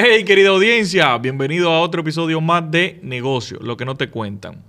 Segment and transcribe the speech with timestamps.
[0.00, 4.62] Hey, querida audiencia, bienvenido a otro episodio más de Negocio, lo que no te cuentan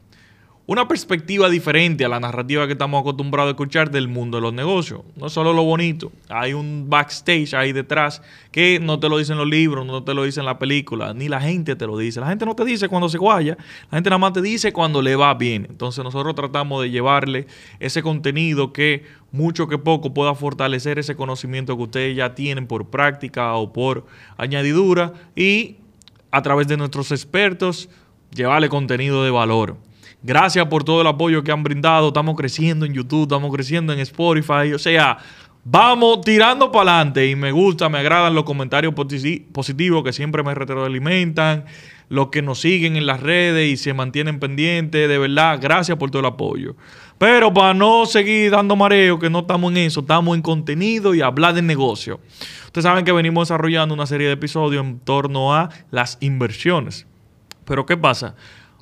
[0.70, 4.54] una perspectiva diferente a la narrativa que estamos acostumbrados a escuchar del mundo de los
[4.54, 5.02] negocios.
[5.16, 9.48] No solo lo bonito, hay un backstage ahí detrás que no te lo dicen los
[9.48, 12.20] libros, no te lo dicen la película, ni la gente te lo dice.
[12.20, 13.58] La gente no te dice cuando se guaya,
[13.90, 15.66] la gente nada más te dice cuando le va bien.
[15.68, 17.48] Entonces nosotros tratamos de llevarle
[17.80, 22.92] ese contenido que mucho que poco pueda fortalecer ese conocimiento que ustedes ya tienen por
[22.92, 24.06] práctica o por
[24.38, 25.78] añadidura y
[26.30, 27.90] a través de nuestros expertos
[28.36, 29.89] llevarle contenido de valor.
[30.22, 32.10] Gracias por todo el apoyo que han brindado.
[32.10, 34.74] Estamos creciendo en YouTube, estamos creciendo en Spotify.
[34.74, 35.18] O sea,
[35.64, 40.54] vamos tirando para adelante y me gusta, me agradan los comentarios positivos que siempre me
[40.54, 41.66] retroalimentan,
[42.10, 45.08] los que nos siguen en las redes y se mantienen pendientes.
[45.08, 46.76] De verdad, gracias por todo el apoyo.
[47.18, 51.22] Pero para no seguir dando mareo, que no estamos en eso, estamos en contenido y
[51.22, 52.20] hablar de negocio.
[52.66, 57.08] Ustedes saben que venimos desarrollando una serie de episodios en torno a las inversiones.
[57.64, 58.36] Pero ¿qué pasa?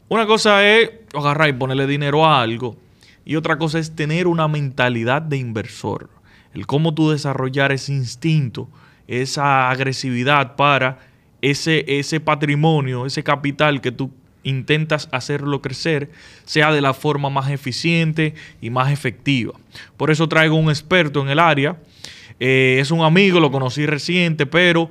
[0.10, 2.78] Una cosa es agarrar y ponerle dinero a algo
[3.26, 6.10] y otra cosa es tener una mentalidad de inversor.
[6.54, 8.70] El cómo tú desarrollar ese instinto,
[9.08, 11.00] esa agresividad para
[11.42, 14.10] ese, ese patrimonio, ese capital que tú
[14.44, 16.10] intentas hacerlo crecer,
[16.46, 19.56] sea de la forma más eficiente y más efectiva.
[19.98, 21.76] Por eso traigo un experto en el área.
[22.40, 24.90] Eh, es un amigo, lo conocí reciente, pero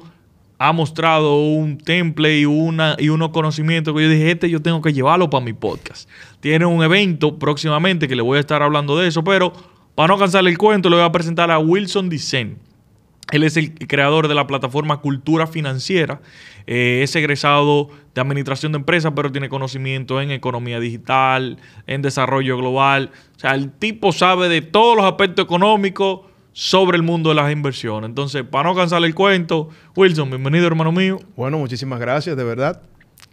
[0.59, 4.81] ha mostrado un temple y, una, y unos conocimientos que yo dije, este yo tengo
[4.81, 6.09] que llevarlo para mi podcast.
[6.41, 9.53] Tiene un evento próximamente que le voy a estar hablando de eso, pero
[9.95, 12.59] para no cansarle el cuento, le voy a presentar a Wilson Dicen.
[13.33, 16.21] Él es el creador de la plataforma Cultura Financiera.
[16.67, 22.57] Eh, es egresado de administración de empresas, pero tiene conocimiento en economía digital, en desarrollo
[22.57, 23.11] global.
[23.37, 26.21] O sea, el tipo sabe de todos los aspectos económicos
[26.57, 28.09] sobre el mundo de las inversiones.
[28.09, 31.19] Entonces, para no cansarle el cuento, Wilson, bienvenido hermano mío.
[31.37, 32.81] Bueno, muchísimas gracias, de verdad.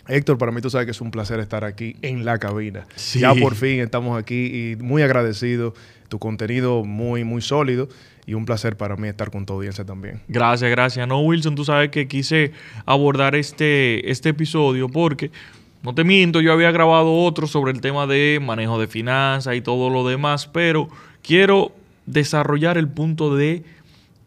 [0.09, 2.85] Héctor, para mí tú sabes que es un placer estar aquí en la cabina.
[3.13, 5.73] Ya por fin estamos aquí y muy agradecido.
[6.09, 7.88] Tu contenido muy, muy sólido
[8.25, 10.19] y un placer para mí estar con tu audiencia también.
[10.28, 11.07] Gracias, gracias.
[11.07, 12.51] No, Wilson, tú sabes que quise
[12.85, 15.31] abordar este, este episodio porque,
[15.81, 19.61] no te miento, yo había grabado otro sobre el tema de manejo de finanzas y
[19.61, 20.90] todo lo demás, pero
[21.22, 21.72] quiero
[22.06, 23.64] desarrollar el punto de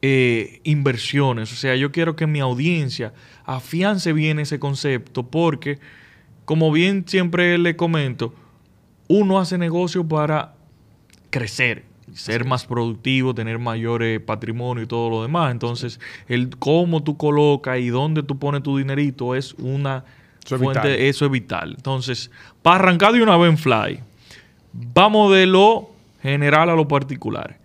[0.03, 1.53] eh, inversiones.
[1.53, 3.12] O sea, yo quiero que mi audiencia
[3.44, 5.78] afiance bien ese concepto porque,
[6.44, 8.34] como bien siempre le comento,
[9.09, 10.54] uno hace negocio para
[11.31, 15.50] crecer, ser más productivo, tener mayor patrimonio y todo lo demás.
[15.53, 20.04] Entonces, el cómo tú colocas y dónde tú pones tu dinerito es una
[20.44, 21.75] fuente, eso es vital.
[21.76, 22.31] Entonces,
[22.62, 24.00] para arrancar de una vez en fly,
[24.72, 25.91] vamos de lo
[26.22, 27.58] general a lo particular.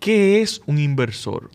[0.00, 1.50] ¿Qué es un inversor?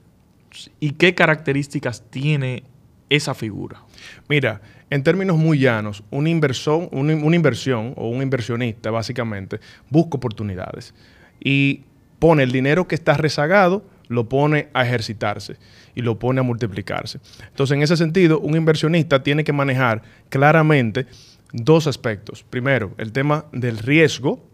[0.79, 2.63] ¿Y qué características tiene
[3.09, 3.81] esa figura?
[4.27, 9.59] Mira, en términos muy llanos, un inversor, una inversión o un inversionista básicamente
[9.89, 10.93] busca oportunidades
[11.43, 11.81] y
[12.19, 15.57] pone el dinero que está rezagado, lo pone a ejercitarse
[15.95, 17.19] y lo pone a multiplicarse.
[17.47, 21.07] Entonces, en ese sentido, un inversionista tiene que manejar claramente
[21.53, 22.43] dos aspectos.
[22.43, 24.45] Primero, el tema del riesgo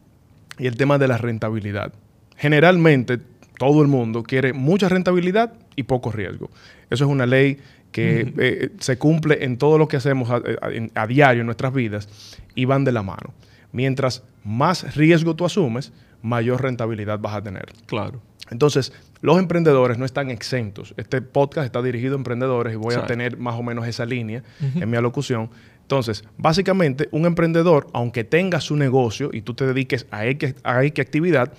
[0.57, 1.93] y el tema de la rentabilidad.
[2.37, 3.19] Generalmente,
[3.59, 6.49] todo el mundo quiere mucha rentabilidad y poco riesgo.
[6.89, 7.59] Eso es una ley
[7.91, 12.07] que eh, se cumple en todo lo que hacemos a, diario en nuestras vidas
[12.55, 13.33] y van de la mano.
[13.73, 17.65] Mientras más riesgo tú asumes, mayor rentabilidad vas a tener.
[17.85, 18.21] Claro.
[18.49, 20.93] Entonces, los emprendedores no están exentos.
[20.95, 24.41] Este podcast está dirigido a emprendedores y voy a tener más o menos esa línea
[24.61, 25.49] en mi alocución.
[25.81, 30.83] Entonces, básicamente, un emprendedor, aunque tenga su negocio y tú te dediques a X, a
[30.83, 31.51] X actividad,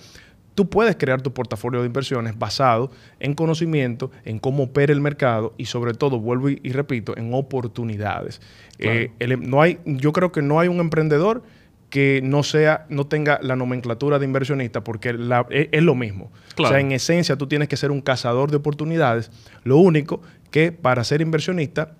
[0.55, 5.53] tú puedes crear tu portafolio de inversiones basado en conocimiento, en cómo opera el mercado
[5.57, 8.41] y sobre todo, vuelvo y, repito, en oportunidades.
[8.79, 11.43] Eh, no hay, yo creo que no hay un emprendedor
[11.91, 16.31] que no sea, no tenga la nomenclatura de inversionista, porque e, es, lo mismo.
[16.57, 19.29] O sea, en esencia, tú tienes que ser un cazador de oportunidades.
[19.63, 20.21] Lo único
[20.51, 21.95] que para ser inversionista,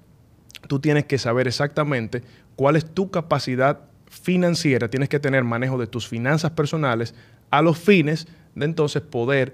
[0.68, 2.24] tú tienes que saber exactamente
[2.56, 7.13] cuál es tu capacidad financiera, tienes que tener manejo de tus finanzas personales
[7.50, 9.53] a los fines de entonces poder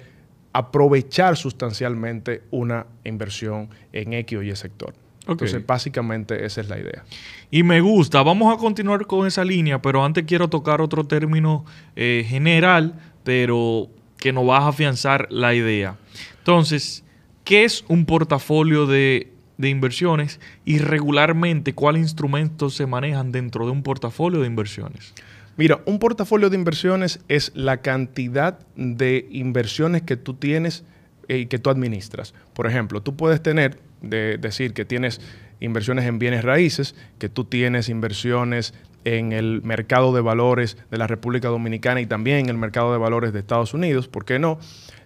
[0.54, 4.94] aprovechar sustancialmente una inversión en X o Y sector.
[5.28, 7.04] Entonces, básicamente esa es la idea.
[7.52, 8.24] Y me gusta.
[8.24, 11.66] Vamos a continuar con esa línea, pero antes quiero tocar otro término
[11.96, 15.98] eh, general, pero que nos va a afianzar la idea.
[16.40, 17.04] Entonces,
[17.44, 23.72] ¿qué es un portafolio de, de inversiones y regularmente cuáles instrumentos se manejan dentro de
[23.72, 25.14] un portafolio de inversiones?
[25.58, 30.84] Mira, un portafolio de inversiones es la cantidad de inversiones que tú tienes
[31.28, 32.36] y que tú administras.
[32.54, 35.20] Por ejemplo, tú puedes tener, de decir que tienes
[35.60, 41.08] inversiones en bienes raíces, que tú tienes inversiones en el mercado de valores de la
[41.08, 44.60] República Dominicana y también en el mercado de valores de Estados Unidos, ¿por qué no?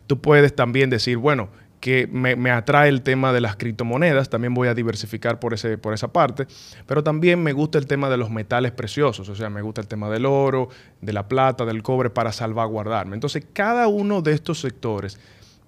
[0.08, 1.50] Tú puedes también decir, bueno,
[1.82, 5.96] que me, atrae el tema de las criptomonedas, también voy a diversificar por, ese, por
[5.96, 6.46] esa parte,
[6.86, 9.88] pero también me gusta el tema de los metales preciosos, o sea, me gusta el
[9.88, 10.70] tema del oro,
[11.02, 13.16] de la plata, del cobre para salvaguardarme.
[13.16, 15.20] Entonces, cada uno de estos sectores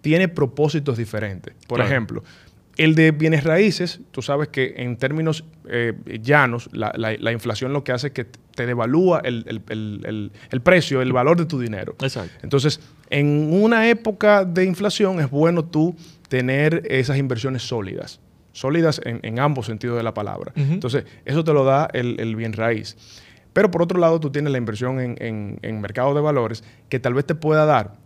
[0.02, 1.56] tiene propósitos diferentes.
[1.68, 2.24] Por ejemplo,
[2.78, 7.92] el de bienes raíces, tú sabes que en términos eh, llanos, la, inflación lo que
[7.92, 9.62] hace es que te devalúa el,
[10.64, 11.96] precio, el valor de tu dinero.
[12.02, 12.34] Exacto.
[12.42, 12.80] Entonces,
[13.10, 15.96] en una época de inflación es bueno tú
[16.30, 18.20] tener esas inversiones sólidas.
[18.54, 20.52] Sólidas en, ambos sentidos de la palabra.
[20.56, 22.98] Entonces, eso te lo da el, bien raíz.
[23.52, 27.14] Pero por otro lado, tú tienes la inversión en, en mercado de valores que tal
[27.14, 28.03] vez te pueda dar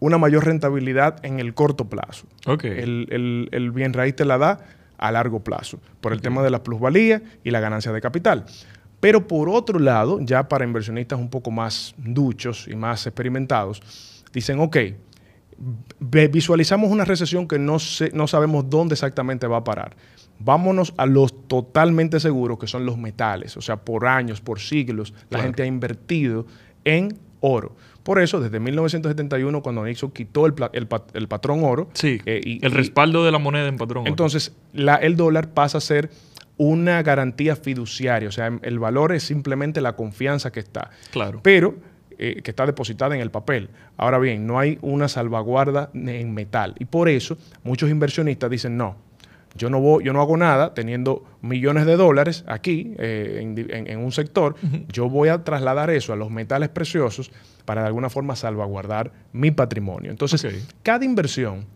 [0.00, 2.26] una mayor rentabilidad en el corto plazo.
[2.46, 4.58] El, bien raíz te la da
[4.98, 8.44] a largo plazo, por el tema de la plusvalía y la ganancia de capital.
[8.98, 13.82] Pero por otro lado, ya para inversionistas un poco más duchos y más experimentados,
[14.32, 14.76] dicen, ok,
[16.30, 17.78] visualizamos una recesión que no,
[18.12, 19.96] no sabemos dónde exactamente va a parar.
[20.38, 23.56] Vámonos a los totalmente seguros, que son los metales.
[23.58, 26.46] O sea, por años, por siglos, la gente ha invertido
[26.84, 27.76] en oro.
[28.02, 31.88] Por eso, desde 1971, cuando Nixon quitó el, patrón oro.
[31.92, 34.10] Sí, eh, y, el respaldo de la moneda en patrón oro.
[34.10, 36.10] Entonces, el dólar pasa a ser
[36.56, 38.28] una garantía fiduciaria.
[38.28, 40.90] O sea, el valor es simplemente la confianza que está.
[41.10, 41.40] Claro.
[41.42, 41.76] Pero
[42.22, 43.70] eh, que está depositada en el papel.
[43.96, 46.74] Ahora bien, no hay una salvaguarda en metal.
[46.78, 48.96] Y por eso muchos inversionistas dicen, no,
[49.54, 54.12] yo no, voy, yo no hago nada teniendo millones de dólares aquí eh, en, un
[54.12, 54.56] sector.
[54.88, 57.30] Yo voy a trasladar eso a los metales preciosos
[57.64, 60.10] para de alguna forma salvaguardar mi patrimonio.
[60.10, 61.66] Entonces, cada inversión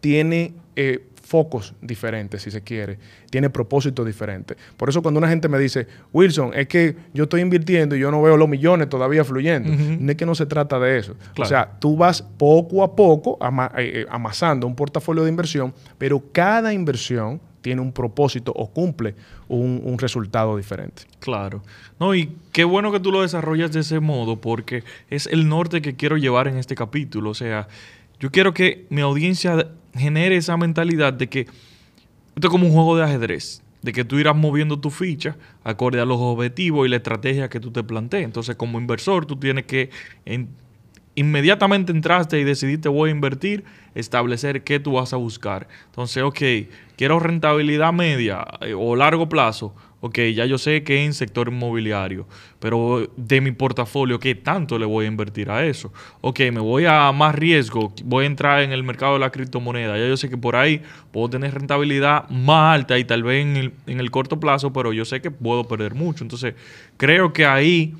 [0.00, 2.98] tiene eh, focos diferentes, si se quiere,
[3.30, 4.54] tiene propósitos diferentes.
[4.76, 8.10] Por eso cuando una gente me dice, Wilson, es que yo estoy invirtiendo y yo
[8.10, 11.16] no veo los millones todavía fluyendo, no es que no se trata de eso.
[11.38, 16.22] O sea, tú vas poco a poco eh, eh, amasando un portafolio de inversión, pero
[16.32, 19.14] cada inversión tiene un propósito o cumple
[19.48, 21.04] un, un, resultado diferente.
[21.18, 21.62] Claro.
[21.98, 25.80] No, y qué bueno que tú lo desarrollas de ese modo, porque es el norte
[25.80, 27.30] que quiero llevar en este capítulo.
[27.30, 27.68] O sea,
[28.20, 32.96] yo quiero que mi audiencia genere esa mentalidad de que esto es como un juego
[32.96, 36.96] de ajedrez, de que tú irás moviendo tu ficha acorde a los objetivos y la
[36.96, 38.24] estrategia que tú te plantees.
[38.24, 39.90] Entonces, como inversor, tú tienes que
[41.14, 43.64] inmediatamente entraste y decidiste voy a invertir,
[43.94, 45.68] establecer qué tú vas a buscar.
[45.86, 46.40] Entonces, ok,
[46.96, 52.26] quiero rentabilidad media eh, o largo plazo ok, ya yo sé que en sector inmobiliario,
[52.58, 55.92] pero de mi portafolio, ¿qué tanto le voy a invertir a eso?
[56.20, 59.96] Ok, me voy a más riesgo, voy a entrar en el mercado de la criptomoneda,
[59.96, 60.82] ya yo sé que por ahí
[61.12, 64.92] puedo tener rentabilidad más alta y tal vez en el, en el corto plazo, pero
[64.92, 66.24] yo sé que puedo perder mucho.
[66.24, 66.54] Entonces,
[66.96, 67.94] creo que ahí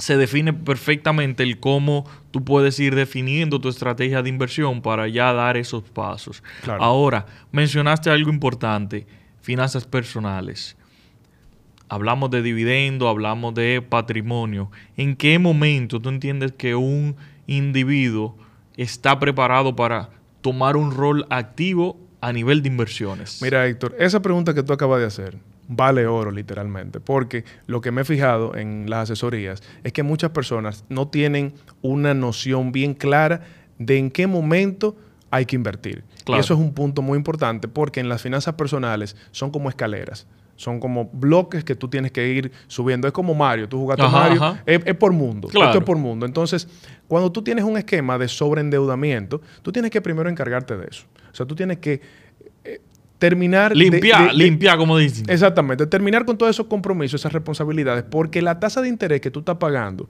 [0.00, 5.32] se define perfectamente el cómo tú puedes ir definiendo tu estrategia de inversión para ya
[5.32, 6.42] dar esos pasos.
[6.78, 9.06] Ahora, mencionaste algo importante,
[9.40, 10.76] finanzas personales
[11.90, 14.70] hablamos de dividendo, hablamos de patrimonio.
[14.96, 17.16] ¿En qué momento tú entiendes que un
[17.46, 18.38] individuo
[18.76, 23.42] está preparado para tomar un rol activo a nivel de inversiones?
[23.42, 25.36] Mira, Héctor, esa pregunta que tú acabas de hacer
[25.70, 30.30] vale oro literalmente, porque lo que me he fijado en las asesorías es que muchas
[30.30, 33.42] personas no tienen una noción bien clara
[33.78, 34.96] de en qué momento
[35.30, 36.04] hay que invertir.
[36.26, 40.26] Y eso es un punto muy importante porque en las finanzas personales son como escaleras.
[40.56, 43.06] Son como bloques que tú tienes que ir subiendo.
[43.08, 43.66] Es como Mario.
[43.66, 44.58] Tú jugaste Mario.
[44.66, 45.48] Es, por mundo.
[45.48, 46.26] Esto es por mundo.
[46.26, 46.68] Entonces,
[47.08, 51.06] cuando tú tienes un esquema de sobreendeudamiento, tú tienes que primero encargarte de eso.
[51.32, 52.02] O sea, tú tienes que
[53.20, 53.76] terminar...
[53.76, 55.26] Limpiar, limpiar, como dicen.
[55.28, 55.86] Exactamente.
[55.86, 59.58] Terminar con todos esos compromisos, esas responsabilidades, porque la tasa de interés que tú estás
[59.58, 60.08] pagando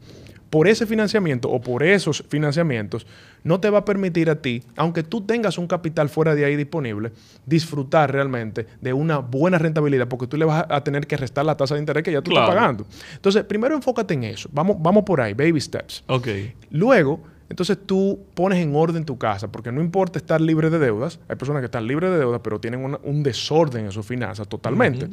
[0.48, 3.06] por ese financiamiento o por esos financiamientos
[3.44, 6.56] no te va a permitir a ti, aunque tú tengas un capital fuera de ahí
[6.56, 7.12] disponible,
[7.46, 11.56] disfrutar realmente de una buena rentabilidad porque tú le vas a tener que restar la
[11.56, 12.86] tasa de interés que ya tú estás pagando.
[13.14, 14.48] Entonces, primero enfócate en eso.
[14.52, 16.04] Vamos, vamos por ahí, baby steps.
[16.06, 16.28] Ok.
[16.70, 17.20] Luego,
[17.50, 21.34] entonces tú pones en orden tu casa, porque no importa estar libre de deudas, hay
[21.34, 25.08] personas que están libres de deudas, pero tienen un desorden en sus finanzas totalmente.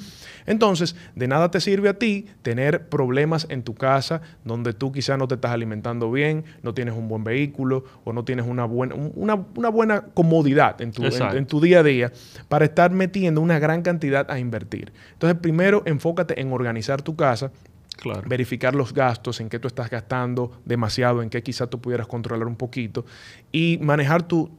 [0.46, 5.17] Entonces, de nada te sirve a ti tener problemas en tu casa donde tú quizás
[5.17, 8.94] no te estás alimentando bien, no tienes un buen vehículo o no tienes una buena,
[8.94, 9.36] una,
[9.70, 12.12] buena comodidad en tu, en tu día a día
[12.48, 14.94] para estar metiendo una gran cantidad a invertir.
[15.13, 17.51] Entonces, primero enfócate en organizar tu casa
[18.25, 22.47] verificar los gastos, en qué tú estás gastando demasiado, en qué quizá tú pudieras controlar
[22.47, 23.05] un poquito
[23.51, 24.49] y manejar tu,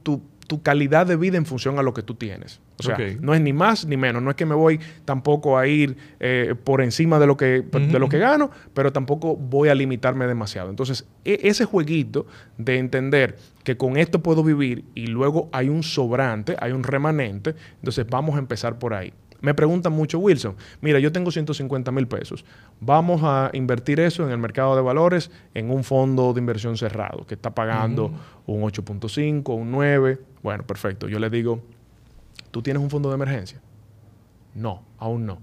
[0.48, 2.60] tu calidad de vida en función a lo que tú tienes.
[2.78, 4.22] O sea, no es ni más ni menos.
[4.22, 7.98] No es que me voy tampoco a ir eh, por encima de lo, que, de
[7.98, 10.70] lo que gano, pero tampoco voy a limitarme demasiado.
[10.70, 12.26] Entonces, e, ese jueguito
[12.56, 17.54] de entender que con esto puedo vivir y luego hay un sobrante, hay un remanente,
[17.76, 19.12] entonces vamos a empezar por ahí.
[19.40, 22.44] Me preguntan mucho, Wilson, mira, yo tengo 150 mil pesos.
[22.80, 27.24] Vamos a invertir eso en el mercado de valores en un fondo de inversión cerrado
[27.26, 28.10] que está pagando
[28.46, 30.18] un 8.5, un 9.
[30.42, 31.08] Bueno, perfecto.
[31.08, 31.60] Yo le digo,
[32.50, 33.60] ¿tú tienes un fondo de emergencia?
[34.54, 35.38] No, aún no.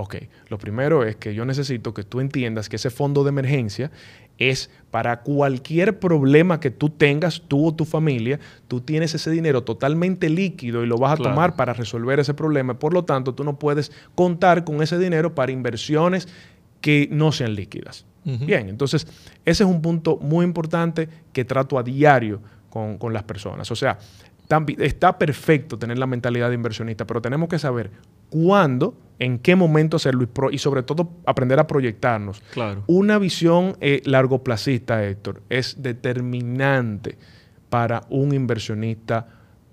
[0.00, 0.16] Ok,
[0.48, 3.90] lo primero es que yo necesito que tú entiendas que ese fondo de emergencia
[4.38, 9.62] es para cualquier problema que tú tengas, tú o tu familia, tú tienes ese dinero
[9.62, 12.78] totalmente líquido y lo vas a tomar para resolver ese problema.
[12.78, 16.28] Por lo tanto, tú no puedes contar con ese dinero para inversiones
[16.80, 18.06] que no sean líquidas.
[18.24, 19.06] Bien, entonces
[19.44, 22.40] ese es un punto muy importante que trato a diario
[22.70, 23.70] con, con las personas.
[23.70, 23.98] O sea,
[24.78, 27.90] está perfecto tener la mentalidad de inversionista, pero tenemos que saber
[28.30, 32.40] cuándo, en qué momento hacerlo y, sobre todo aprender a proyectarnos.
[32.52, 32.84] Claro.
[32.86, 37.18] Una visión eh, largoplacista, Héctor, es determinante
[37.68, 39.26] para un inversionista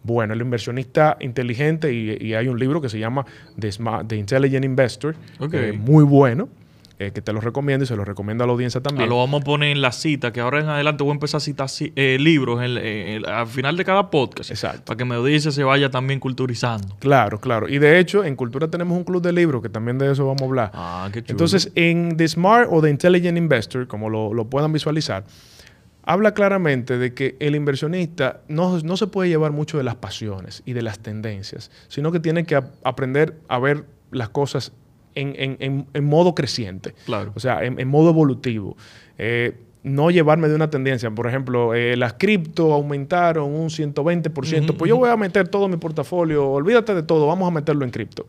[0.03, 0.33] bueno.
[0.33, 3.25] El inversionista inteligente, y, hay un libro que se llama
[3.57, 5.77] The, Intelligent Investor, okay.
[5.77, 6.49] muy bueno
[6.99, 9.05] eh, que te lo recomiendo y se lo recomiendo a la audiencia también.
[9.05, 11.37] Ah, lo vamos a poner en la cita, que ahora en adelante voy a empezar
[11.37, 14.49] a citar eh, libros al final de cada podcast.
[14.49, 14.85] Exacto.
[14.85, 16.95] Para que me dice se vaya también culturizando.
[16.99, 17.69] Claro, claro.
[17.69, 20.41] Y de hecho, en Cultura tenemos un club de libros, que también de eso vamos
[20.41, 20.71] a hablar.
[20.73, 21.33] Ah, qué chulo.
[21.33, 25.23] Entonces, en The Smart o The Intelligent Investor, como lo, lo puedan visualizar,
[26.07, 30.63] habla claramente de que el inversionista no, no, se puede llevar mucho de las pasiones
[30.65, 34.71] y de las tendencias, sino que tiene que aprender a ver las cosas
[35.17, 36.93] en, modo creciente.
[37.05, 37.31] Claro.
[37.35, 38.75] O sea, en, modo evolutivo.
[39.17, 41.09] Eh, no llevarme de una tendencia.
[41.11, 44.75] Por ejemplo, eh, las cripto aumentaron un 120%.
[44.75, 46.49] pues yo voy a meter todo mi portafolio.
[46.49, 48.27] Olvídate de todo, vamos a meterlo en cripto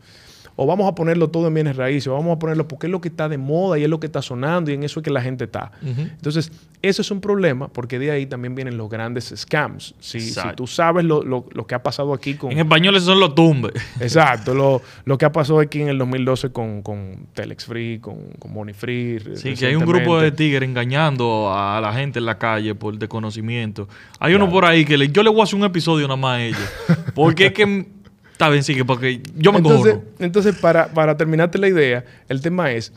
[0.55, 3.01] o vamos a ponerlo todo en bienes raíces, o vamos a ponerlo porque es lo
[3.01, 5.11] que está de moda y es lo que está sonando y en eso es que
[5.11, 5.71] la gente está.
[5.81, 6.51] Entonces,
[6.81, 9.95] eso es un problema porque de ahí también vienen los grandes scams.
[9.99, 12.51] Si, tú sabes lo, que ha pasado aquí con...
[12.51, 13.73] En español esos son los tumbes.
[13.99, 18.73] Exacto, lo, que ha pasado aquí en el 2012 con, con Telex Free, con, Money
[18.73, 19.19] Free.
[19.35, 22.97] Sí, que hay un grupo de tigres engañando a la gente en la calle por
[22.97, 23.87] desconocimiento.
[24.19, 26.43] Hay uno por ahí que yo le voy a hacer un episodio nada más a
[26.43, 26.73] ellos.
[27.13, 27.87] Porque es que
[28.39, 32.71] Está bien, sigue, porque yo me Entonces, entonces para, para terminarte la idea, el tema
[32.71, 32.93] es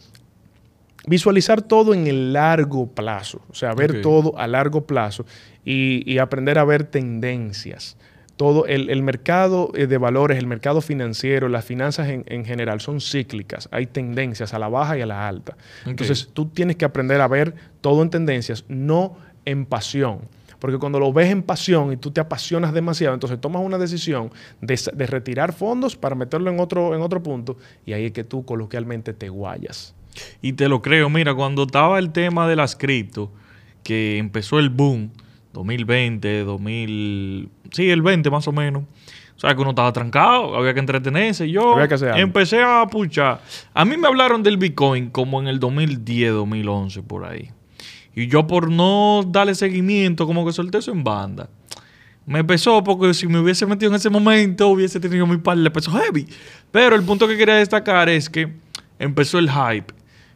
[1.04, 5.26] visualizar todo en el largo plazo, o sea, ver todo a largo plazo
[5.64, 7.96] y, aprender a ver tendencias.
[8.36, 13.68] Todo el, mercado eh, de valores, el mercado financiero, las finanzas en, general son cíclicas.
[13.72, 15.56] Hay tendencias a la baja y a la alta.
[15.84, 20.20] Entonces tú tienes que aprender a ver todo en tendencias, no en pasión.
[20.62, 24.30] Porque cuando lo ves en pasión y tú te apasionas demasiado, entonces tomas una decisión
[24.60, 24.76] de,
[25.08, 29.12] retirar fondos para meterlo en otro, en otro punto y ahí es que tú coloquialmente
[29.12, 29.92] te guayas.
[30.40, 33.32] Y te lo creo, mira, cuando estaba el tema de las cripto,
[33.82, 35.10] que empezó el boom,
[35.52, 38.84] 2020, 2000, sí, el 20 más o menos.
[39.36, 41.50] O sea, que uno estaba trancado, había que entretenerse.
[41.50, 41.76] Yo
[42.14, 43.40] empecé a puchar.
[43.74, 47.50] A mí me hablaron del Bitcoin como en el 2010, 2011, por ahí.
[48.14, 51.48] Y yo por no darle seguimiento, como que solté eso en banda.
[52.26, 55.70] Me pesó porque si me hubiese metido en ese momento hubiese tenido mi par de
[55.70, 56.26] pesos heavy.
[56.70, 58.52] Pero el punto que quería destacar es que
[58.98, 59.92] empezó el hype.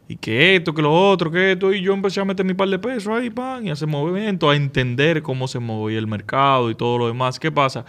[0.09, 1.73] Y que esto, que lo otro, que esto.
[1.73, 4.49] Y yo empecé a meter mi par de pesos ahí, pan, y a hacer movimiento,
[4.49, 7.39] a entender cómo se movía el mercado y todo lo demás.
[7.39, 7.85] ¿Qué pasa?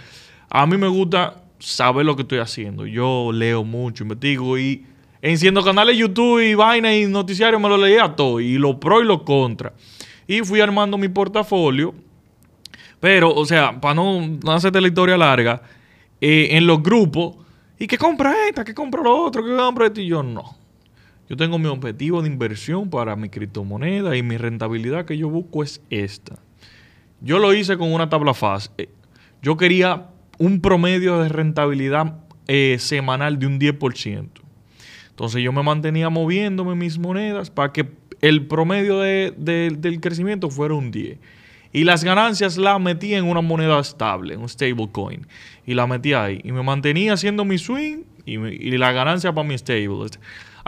[0.51, 2.87] A mí me gusta saber lo que estoy haciendo.
[2.87, 4.85] Yo leo mucho, investigo y
[5.21, 8.41] Enciendo canales YouTube y vaina y noticiarios, me lo leía todo.
[8.41, 9.73] Y lo pro y lo contra.
[10.27, 11.95] Y fui armando mi portafolio.
[13.01, 15.63] Pero, o sea, para no, no hacerte la historia larga,
[16.21, 17.37] eh, en los grupos,
[17.79, 18.65] ¿y qué compra esta?
[18.65, 19.45] ¿Qué compra lo otro?
[19.45, 20.01] ¿Qué compra esto?
[20.01, 20.57] Y yo no.
[21.29, 25.63] Yo tengo mi objetivo de inversión para mi criptomoneda y mi rentabilidad que yo busco
[25.63, 26.39] es esta.
[27.21, 28.73] Yo lo hice con una tabla fácil.
[28.79, 28.89] Eh,
[29.43, 30.09] yo quería
[30.39, 34.29] un promedio de rentabilidad eh, semanal de un 10%.
[35.19, 37.89] Entonces yo me mantenía moviéndome mis monedas para que
[38.21, 41.19] el promedio del crecimiento fuera un 10.
[41.73, 45.27] Y las ganancias las metía en una moneda estable, un stablecoin.
[45.67, 46.41] Y la metía ahí.
[46.45, 49.89] Y me mantenía haciendo mi swing y, y la ganancia para mi stable.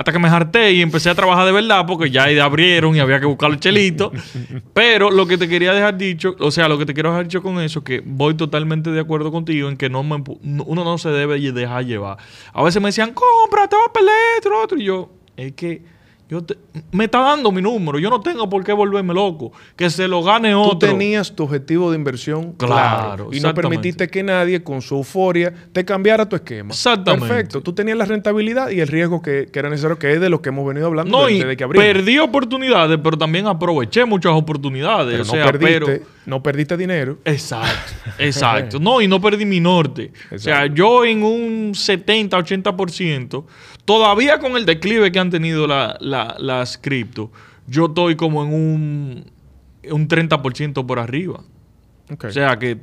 [0.00, 3.20] Hasta que me harté y empecé a trabajar de verdad porque ya abrieron y había
[3.20, 4.10] que buscar el chelito.
[4.72, 7.42] Pero lo que te quería dejar dicho, o sea, lo que te quiero dejar dicho
[7.42, 11.10] con eso, que voy totalmente de acuerdo contigo en que no me, uno no se
[11.10, 12.16] debe dejar llevar.
[12.54, 14.78] A veces me decían, compra, te vas a esto, lo otro.
[14.78, 15.82] Y yo, es que
[16.30, 16.44] Yo
[16.92, 20.22] me está dando mi número, yo no tengo por qué volverme loco, que se lo
[20.22, 20.78] gane otro.
[20.78, 25.52] Tú tenías tu objetivo de inversión claro, y no permitiste que nadie con su euforia
[25.72, 26.70] te cambiara tu esquema.
[26.70, 27.26] Exactamente.
[27.26, 30.40] Perfecto, tú tenías la rentabilidad y el riesgo que, era necesario, que es de lo
[30.40, 31.84] que hemos venido hablando desde, que abrimos.
[31.84, 35.28] Perdí oportunidades, pero también aproveché muchas oportunidades.
[35.28, 37.18] Pero no, perdiste, no perdiste dinero.
[37.24, 38.78] Exacto, exacto.
[38.78, 40.12] no, y no perdí mi norte.
[40.30, 43.44] O sea, yo en un 70, 80%,
[43.84, 47.30] todavía con el declive que han tenido las cripto,
[47.66, 49.30] yo estoy como en un,
[49.90, 51.40] un 30% por arriba.
[52.10, 52.78] O sea que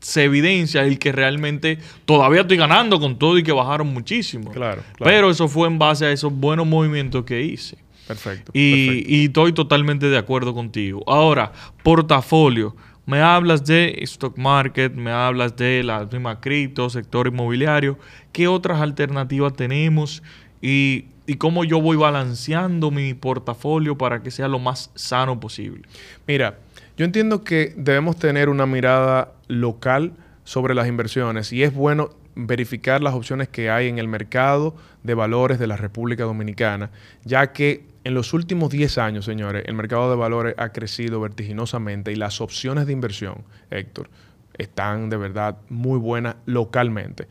[0.00, 4.50] se evidencia el que realmente todavía estoy ganando con todo y que bajaron muchísimo.
[4.50, 7.76] Claro, Pero eso fue en base a esos buenos movimientos que hice.
[8.06, 8.50] Perfecto.
[8.54, 11.02] Y, y estoy totalmente de acuerdo contigo.
[11.06, 12.74] Ahora, portafolio.
[13.10, 17.98] Me hablas de stock market, me hablas de la misma cripto, sector inmobiliario.
[18.30, 20.22] ¿Qué otras alternativas tenemos?
[20.62, 25.82] Y, y cómo yo voy balanceando mi portafolio para que sea lo más sano posible.
[26.28, 26.60] Mira,
[26.96, 30.12] yo entiendo que debemos tener una mirada local
[30.44, 35.14] sobre las inversiones y es bueno verificar las opciones que hay en el mercado de
[35.14, 36.90] valores de la República Dominicana,
[37.24, 42.12] ya que en los últimos 10 años, señores, el mercado de valores ha crecido vertiginosamente
[42.12, 44.08] y las opciones de inversión, Héctor,
[44.56, 47.28] están de verdad muy buenas localmente.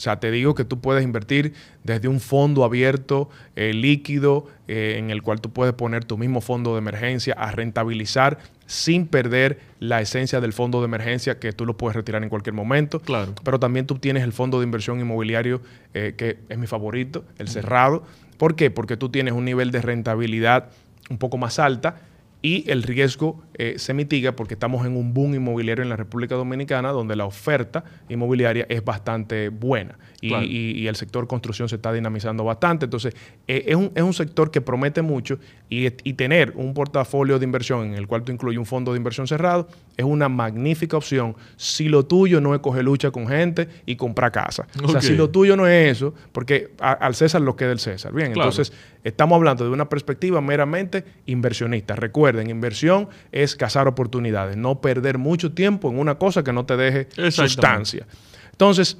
[0.00, 1.52] O sea, te digo que tú puedes invertir
[1.84, 6.40] desde un fondo abierto, eh, líquido, eh, en el cual tú puedes poner tu mismo
[6.40, 11.66] fondo de emergencia a rentabilizar sin perder la esencia del fondo de emergencia que tú
[11.66, 13.00] lo puedes retirar en cualquier momento.
[13.00, 13.34] Claro.
[13.44, 15.60] Pero también tú tienes el fondo de inversión inmobiliario,
[15.92, 18.04] eh, que es mi favorito, el cerrado.
[18.40, 18.70] ¿Por qué?
[18.70, 20.70] Porque tú tienes un nivel de rentabilidad
[21.10, 21.96] un poco más alta
[22.40, 26.34] y el riesgo eh, se mitiga porque estamos en un boom inmobiliario en la República
[26.34, 32.42] Dominicana donde la oferta inmobiliaria es bastante buena y, el sector construcción se está dinamizando
[32.42, 32.86] bastante.
[32.86, 33.14] Entonces,
[33.46, 37.88] eh, es, un, es, un, sector que promete mucho y, tener un portafolio de inversión
[37.88, 41.88] en el cual tú incluyes un fondo de inversión cerrado es una magnífica opción si
[41.88, 44.66] lo tuyo no es coger lucha con gente y comprar casa.
[44.82, 48.14] O sea, si lo tuyo no es eso, porque al César lo queda el César.
[48.14, 48.72] Bien, entonces
[49.04, 51.94] estamos hablando de una perspectiva meramente inversionista.
[51.94, 56.76] Recuerden, inversión es cazar oportunidades, no perder mucho tiempo en una cosa que no te
[56.76, 58.06] deje sustancia.
[58.52, 58.96] Entonces,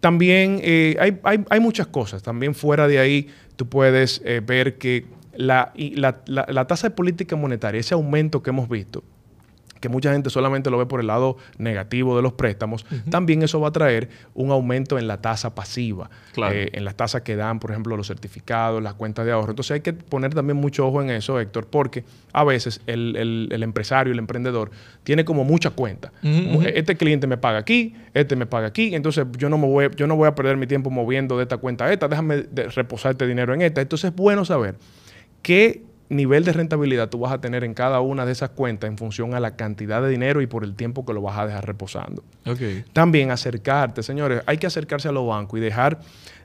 [0.00, 2.22] también eh, hay, muchas cosas.
[2.22, 7.80] También fuera de ahí, tú puedes eh, ver que la, la, tasa de política monetaria,
[7.80, 9.04] ese aumento que hemos visto,
[9.80, 13.60] que mucha gente solamente lo ve por el lado negativo de los préstamos, también eso
[13.60, 17.58] va a traer un aumento en la tasa pasiva, eh, en las tasas que dan,
[17.58, 19.50] por ejemplo, los certificados, las cuentas de ahorro.
[19.50, 24.12] Entonces hay que poner también mucho ojo en eso, Héctor, porque a veces el, empresario,
[24.12, 24.70] el emprendedor,
[25.02, 26.12] tiene como mucha cuenta.
[26.22, 30.06] Este cliente me paga aquí, este me paga aquí, entonces yo no, me voy, yo
[30.06, 33.26] no voy a perder mi tiempo moviendo de esta cuenta a esta, déjame reposar este
[33.26, 33.80] dinero en esta.
[33.80, 34.76] Entonces es bueno saber
[35.42, 38.98] qué nivel de rentabilidad tú vas a tener en cada una de esas cuentas en
[38.98, 41.66] función a la cantidad de dinero y por el tiempo que lo vas a dejar
[41.66, 42.22] reposando.
[42.92, 46.00] También acercarte, señores, hay que acercarse a los bancos y dejar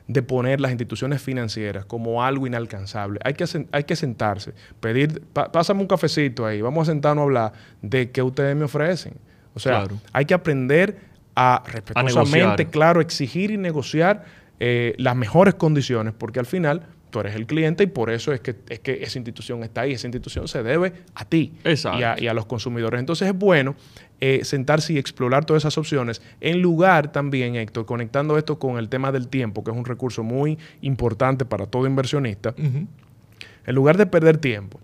[0.06, 3.18] de poner las instituciones financieras como algo inalcanzable.
[3.24, 7.52] Hay que, hay que sentarse, pedir, pásame un cafecito ahí, vamos a sentarnos a hablar
[7.82, 9.14] de qué ustedes me ofrecen.
[9.54, 10.96] O sea, hay que aprender
[11.34, 14.24] a respetuosamente, claro, exigir y negociar
[14.60, 16.82] eh, las mejores condiciones, porque al final
[17.16, 19.92] tú eres el cliente y por eso es que, es que esa institución está ahí.
[19.92, 23.00] Esa institución se debe a ti y a, los consumidores.
[23.00, 23.74] Entonces es bueno
[24.20, 28.90] eh, sentarse y explorar todas esas opciones, en lugar también, Héctor, conectando esto con el
[28.90, 34.06] tema del tiempo, que es un recurso muy importante para todo inversionista, en lugar de
[34.06, 34.78] perder tiempo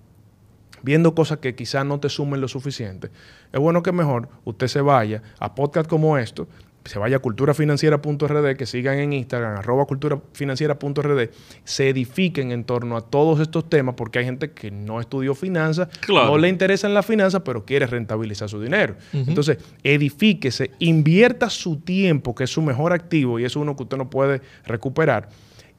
[0.85, 3.09] viendo cosas que quizás no te sumen lo suficiente,
[3.53, 6.49] es bueno que mejor usted se vaya a podcast como esto
[6.85, 11.31] se vaya a culturafinanciera.rd, que sigan en Instagram, arroba culturafinanciera.rd,
[11.65, 15.89] se edifiquen en torno a todos estos temas, porque hay gente que no estudió finanzas,
[16.09, 18.97] no le interesan las finanzas, pero quiere rentabilizar su dinero.
[19.13, 23.97] Entonces, edifíquese, invierta su tiempo, que es su mejor activo y es uno que usted
[23.97, 25.29] no puede recuperar,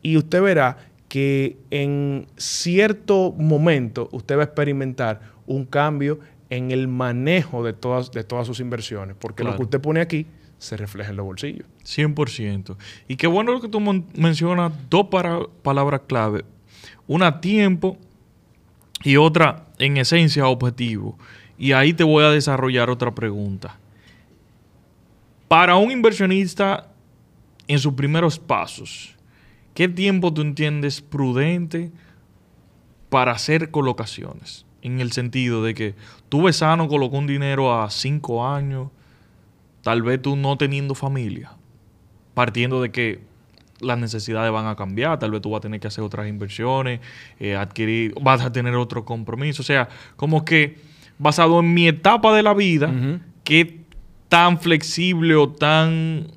[0.02, 6.88] y usted verá que en cierto momento usted va a experimentar un cambio en el
[6.88, 10.26] manejo de todas, de todas sus inversiones, porque lo que usted pone aquí
[10.64, 11.68] se refleja en los bolsillos.
[11.84, 12.78] 100%.
[13.08, 15.08] Y qué bueno lo que tú mencionas, dos
[15.62, 16.46] palabras clave.
[17.06, 17.98] Una tiempo
[19.04, 21.18] y otra en esencia objetivo.
[21.58, 23.78] Y ahí te voy a desarrollar otra pregunta.
[25.50, 26.90] Para un inversionista
[27.68, 29.16] en sus primeros pasos,
[29.74, 31.92] ¿qué tiempo tú entiendes prudente
[33.10, 34.66] para hacer colocaciones?
[34.82, 35.96] En el sentido de que
[36.30, 38.90] tú ves sano, colocó un dinero a cinco años,
[39.84, 41.52] Tal vez tú no teniendo familia,
[42.34, 43.22] partiendo de que
[43.80, 47.02] las necesidades van a cambiar, tal vez tú vas a tener que hacer otras inversiones,
[47.40, 49.62] eh, adquirir, vas a tener otro compromiso.
[49.62, 50.78] O sea, como que
[51.20, 52.92] basado en mi etapa de la vida,
[53.44, 53.82] qué
[54.30, 56.28] tan flexible o tan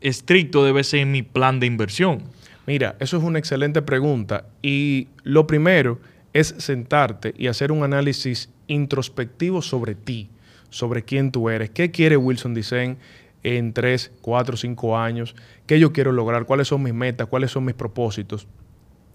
[0.00, 2.22] estricto debe ser mi plan de inversión.
[2.66, 4.46] Mira, eso es una excelente pregunta.
[4.62, 6.00] Y lo primero
[6.32, 10.28] es sentarte y hacer un análisis introspectivo sobre ti,
[10.70, 12.98] sobre quién tú eres, qué quiere Wilson Dicen
[13.42, 15.34] en 3, 4, 5 años,
[15.66, 18.46] qué yo quiero lograr, cuáles son mis metas, cuáles son mis propósitos.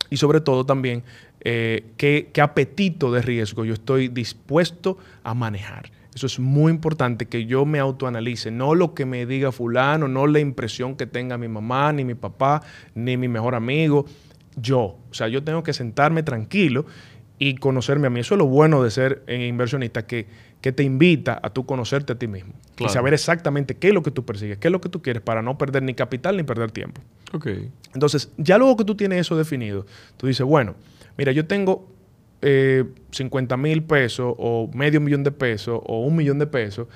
[0.10, 1.04] Y sobre todo también,
[1.42, 5.92] eh, qué, qué apetito de riesgo yo estoy dispuesto a manejar.
[6.16, 10.28] Eso es muy importante que yo me autoanalice, no lo que me diga fulano, no
[10.28, 12.62] la impresión que tenga mi mamá, ni mi papá,
[12.94, 14.06] ni mi mejor amigo,
[14.56, 14.98] yo.
[15.10, 16.86] O sea, yo tengo que sentarme tranquilo
[17.38, 18.22] y conocerme a mí.
[18.22, 20.28] Eso es lo bueno de ser eh, inversionista, que,
[20.66, 24.02] que te invita a tú conocerte a ti mismo y saber exactamente qué es lo
[24.02, 26.42] que tú persigues, qué es lo que tú quieres para no perder ni capital ni
[26.42, 27.04] perder tiempo.
[27.34, 27.50] Ok.
[27.94, 29.86] Entonces, ya luego que tú tienes eso definido,
[30.18, 30.74] tú dices, bueno,
[31.20, 31.88] mira, yo tengo
[32.42, 36.88] 50 eh, mil pesos o medio millón de pesos o un millón de pesos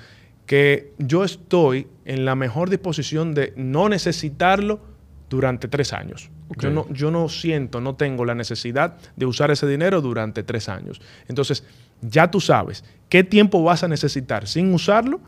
[0.46, 4.80] que yo estoy en la mejor disposición de no necesitarlo
[5.28, 6.28] durante tres años.
[6.58, 10.68] Yo, no, yo no siento, no tengo la necesidad de usar ese dinero durante tres
[10.68, 11.00] años.
[11.28, 11.62] Entonces,
[12.02, 15.20] ya tú sabes qué tiempo vas a necesitar sin usarlo,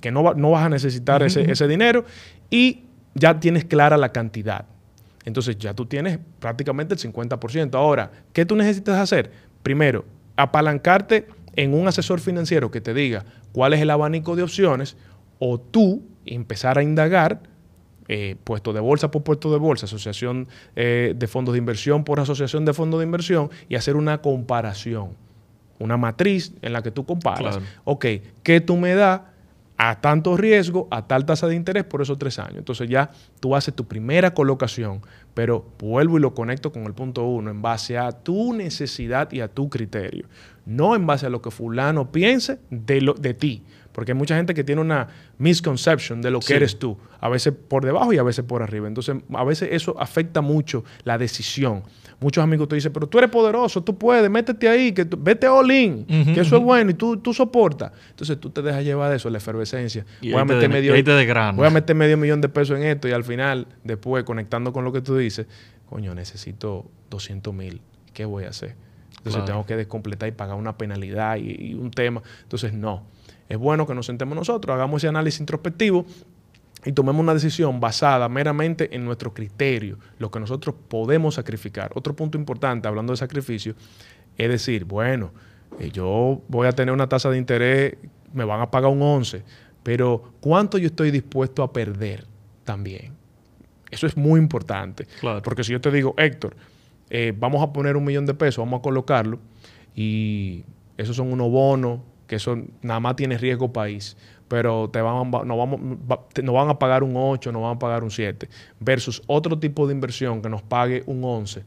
[0.00, 2.04] que, no, no, vas a necesitar ese, ese dinero,
[2.50, 4.66] y ya tienes clara la cantidad.
[5.24, 7.74] Entonces ya tú tienes prácticamente el 50%.
[7.74, 9.30] Ahora, ¿qué tú necesitas hacer?
[9.62, 10.04] Primero,
[10.36, 14.96] apalancarte en un asesor financiero que te diga cuál es el abanico de opciones
[15.38, 17.40] o tú empezar a indagar
[18.08, 22.20] eh, puesto de bolsa por puesto de bolsa, asociación eh, de fondos de inversión por
[22.20, 25.10] asociación de fondos de inversión y hacer una comparación,
[25.78, 27.58] una matriz en la que tú comparas.
[27.84, 28.06] Ok,
[28.42, 29.20] ¿qué tú me das?
[29.80, 32.56] a tanto riesgo, a tal tasa de interés por esos tres años.
[32.56, 35.00] Entonces ya tú haces tu primera colocación,
[35.34, 39.40] pero vuelvo y lo conecto con el punto uno, en base a tu necesidad y
[39.40, 40.26] a tu criterio,
[40.66, 43.62] no en base a lo que fulano piense de, lo, de ti.
[43.92, 47.52] Porque hay mucha gente que tiene una misconception de lo que eres tú, a veces
[47.52, 48.86] por debajo y a veces por arriba.
[48.86, 51.82] Entonces, a veces eso afecta mucho la decisión.
[52.20, 55.70] Muchos amigos te dicen, pero tú eres poderoso, tú puedes, métete ahí, que vete all
[55.70, 57.92] in, que eso es bueno y tú, tú soportas.
[58.10, 60.04] Entonces tú te dejas llevar de eso, la efervescencia.
[60.20, 60.92] voy, a meter medio,
[61.54, 64.84] voy a meter medio millón de pesos en esto y al final, después, conectando con
[64.84, 65.46] lo que tú dices,
[65.88, 67.80] coño, necesito 200 mil.
[68.12, 68.74] ¿Qué voy a hacer?
[69.18, 72.22] Entonces tengo que descompletar y pagar una penalidad y, y un tema.
[72.42, 73.04] Entonces, no.
[73.48, 76.04] Es bueno que nos sentemos nosotros, hagamos ese análisis introspectivo
[76.88, 81.90] y tomemos una decisión basada meramente en nuestro criterio, lo que nosotros podemos sacrificar.
[81.94, 83.74] Otro punto importante, hablando de sacrificio,
[84.38, 85.30] es decir, bueno,
[85.78, 87.96] eh, yo voy a tener una tasa de interés,
[88.32, 89.42] me van a pagar un 11,
[89.82, 92.24] pero ¿cuánto yo estoy dispuesto a perder
[92.64, 93.12] también?
[93.90, 95.06] Eso es muy importante.
[95.44, 96.56] Porque si yo te digo, Héctor,
[97.10, 99.38] eh, vamos a poner un millón de pesos, vamos a colocarlo,
[99.94, 100.64] y
[100.96, 104.16] esos son unos bonos, que eso nada más tiene riesgo país
[104.48, 105.80] pero te van, no, vamos,
[106.42, 108.48] no van a pagar un 8, no van a pagar un 7,
[108.80, 111.62] versus otro tipo de inversión que nos pague un 11.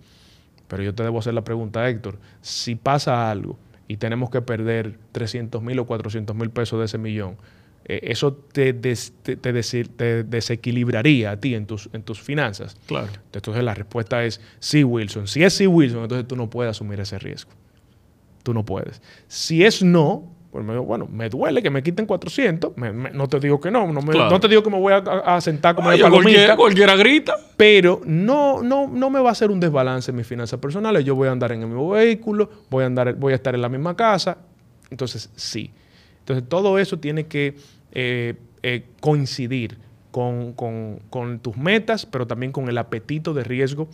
[0.68, 4.98] Pero yo te debo hacer la pregunta, Héctor, si pasa algo y tenemos que perder
[5.12, 7.38] 300 mil o 400 mil pesos de ese millón,
[7.86, 12.78] eh, ¿eso te, te, desequilibraría a ti en tus, en tus finanzas?
[12.86, 13.10] Claro.
[13.34, 15.28] Entonces la respuesta es sí, Wilson.
[15.28, 17.52] Si es sí, Wilson, entonces tú no puedes asumir ese riesgo.
[18.44, 19.02] Tú no puedes.
[19.28, 22.74] Si es no, pues bueno, me duele que me quiten 400.
[23.14, 23.88] no te digo que no.
[23.88, 27.38] No, te digo que me voy a, sentar como Ay, cualquiera, cualquiera grita.
[27.56, 31.06] Pero no, no, no me va a hacer un desbalance en mis finanzas personales.
[31.06, 33.62] Yo voy a andar en el mismo vehículo, voy a, andar, voy a estar en
[33.62, 34.40] la misma casa.
[34.90, 35.72] Entonces, sí.
[36.20, 37.56] Entonces, todo eso tiene que
[37.94, 39.78] eh, eh, coincidir
[40.12, 43.88] con, con tus metas, pero también con el apetito de riesgo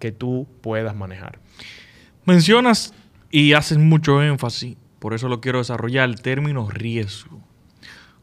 [0.00, 1.38] que tú puedas manejar.
[2.24, 2.92] Mencionas
[3.30, 7.40] y haces mucho énfasis por eso lo quiero desarrollar, el término riesgo.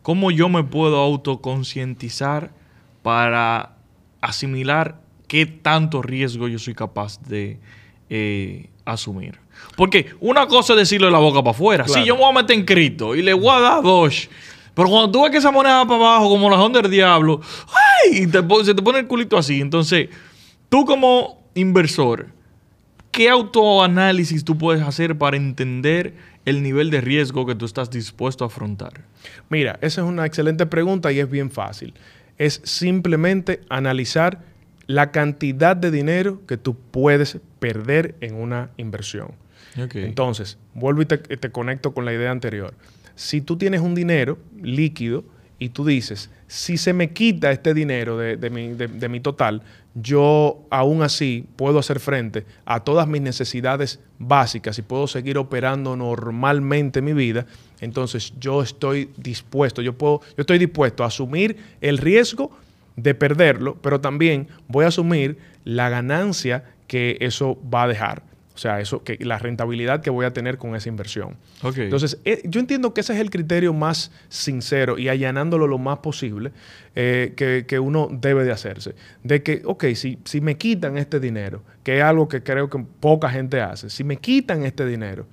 [0.01, 2.51] ¿Cómo yo me puedo autoconcientizar
[3.03, 3.75] para
[4.21, 7.59] asimilar qué tanto riesgo yo soy capaz de
[8.09, 9.39] eh, asumir?
[9.75, 11.85] Porque una cosa es decirle la boca para afuera.
[11.85, 14.29] Sí, yo me voy a meter en cripto y le voy a dar dos.
[14.73, 17.41] Pero cuando tú ves que esa moneda va para abajo, como la onda del diablo,
[18.13, 18.25] ¡ay!
[18.63, 19.59] se te pone el culito así.
[19.59, 20.07] Entonces,
[20.69, 22.27] tú como inversor,
[23.11, 28.43] ¿qué autoanálisis tú puedes hacer para entender el nivel de riesgo que tú estás dispuesto
[28.43, 29.06] a afrontar?
[29.49, 31.93] Mira, esa es una excelente pregunta y es bien fácil.
[32.38, 34.41] Es simplemente analizar
[34.88, 39.34] la cantidad de dinero que tú puedes perder en una inversión.
[39.75, 42.73] Entonces, vuelvo y te, conecto con la idea anterior.
[43.15, 45.23] Si tú tienes un dinero líquido
[45.60, 49.62] y tú dices, si se me quita este dinero de, mi, total,
[49.93, 55.95] yo aún así puedo hacer frente a todas mis necesidades básicas y puedo seguir operando
[55.95, 57.45] normalmente mi vida,
[57.81, 62.49] entonces yo estoy dispuesto, yo, puedo, yo estoy dispuesto a asumir el riesgo
[62.95, 68.23] de perderlo, pero también voy a asumir la ganancia que eso va a dejar.
[68.60, 71.38] O sea, eso, que la rentabilidad que voy a tener con esa inversión.
[71.63, 76.00] Entonces, eh, yo entiendo que ese es el criterio más sincero y allanándolo lo más
[76.00, 76.52] posible
[76.93, 78.95] eh, que, uno debe de hacerse.
[79.24, 82.84] De que, ok, si, si me quitan este dinero, que es algo que creo que
[83.00, 85.26] poca gente hace, si me quitan este dinero,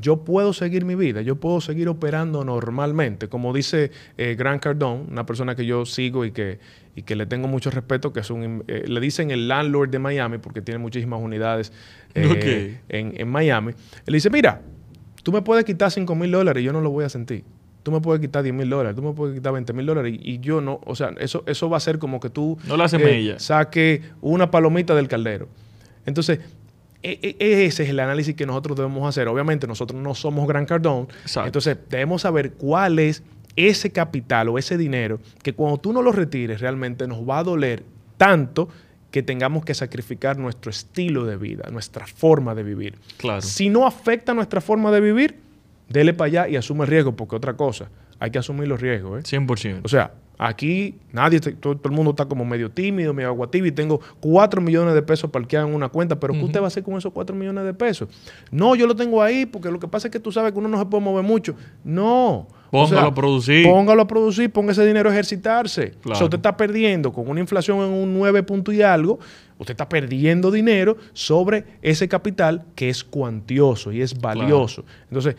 [0.00, 3.28] yo puedo seguir mi vida, yo puedo seguir operando normalmente.
[3.28, 6.58] Como dice eh, Grant Cardone, una persona que yo sigo y que,
[6.96, 9.98] y que le tengo mucho respeto, que es un, eh, le dicen el landlord de
[9.98, 11.72] Miami, porque tiene muchísimas unidades
[12.14, 13.72] eh, en, Miami.
[14.06, 14.62] Él dice, mira,
[15.22, 17.44] tú me puedes quitar 5 mil dólares y yo no lo voy a sentir.
[17.82, 20.38] Tú me puedes quitar 10 mil dólares, tú me puedes quitar 20 mil dólares y,
[20.40, 23.34] yo no, o sea, eso, eso va a ser como que tú no la eh,
[23.38, 25.48] saque una palomita del caldero.
[26.04, 26.40] Entonces,
[27.02, 29.28] e, e, ese es el análisis que nosotros debemos hacer.
[29.28, 31.08] Obviamente nosotros no somos Gran Cardón,
[31.44, 33.22] entonces debemos saber cuál es
[33.56, 37.44] ese capital o ese dinero que cuando tú no lo retires realmente nos va a
[37.44, 37.82] doler
[38.16, 38.68] tanto
[39.10, 42.98] que tengamos que sacrificar nuestro estilo de vida, nuestra forma de vivir.
[43.16, 43.42] Claro.
[43.42, 45.36] Si no afecta nuestra forma de vivir,
[45.88, 49.20] dele para allá y asume el riesgo, porque otra cosa, hay que asumir los riesgos.
[49.20, 49.38] ¿eh?
[49.38, 49.80] 100%.
[49.82, 54.00] O sea, Aquí nadie, todo, el mundo está como medio tímido, medio aguativo y tengo
[54.20, 56.96] 4 millones de pesos parqueados en una cuenta, pero ¿qué usted va a hacer con
[56.96, 58.08] esos 4 millones de pesos?
[58.50, 60.70] No, yo lo tengo ahí porque lo que pasa es que tú sabes que uno
[60.70, 61.54] no se puede mover mucho.
[61.84, 62.48] No.
[62.70, 63.66] Póngalo a producir.
[63.66, 65.94] Póngalo a producir, ponga ese dinero a ejercitarse.
[66.04, 69.18] O sea, usted está perdiendo con una inflación en un 9 punto y algo,
[69.58, 74.84] usted está perdiendo dinero sobre ese capital que es cuantioso y es valioso.
[75.08, 75.36] Entonces,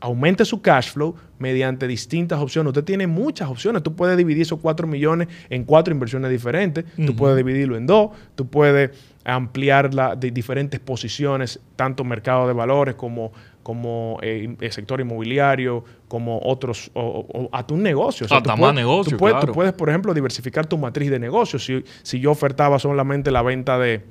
[0.00, 2.70] aumente su cash flow mediante distintas opciones.
[2.70, 3.82] Usted tiene muchas opciones.
[3.82, 6.84] Tú puedes dividir esos 4 millones en cuatro inversiones diferentes.
[7.04, 8.10] Tú puedes dividirlo en dos.
[8.34, 8.90] Tú puedes
[9.24, 13.32] ampliar de diferentes posiciones, tanto mercado de valores como,
[13.66, 18.24] como el eh, sector inmobiliario, como otros, o, a tu negocio.
[18.30, 21.64] O más negocio, tú puedes, tú puedes, por ejemplo, diversificar tu matriz de negocios.
[21.64, 24.04] Si, si yo ofertaba solamente la venta de,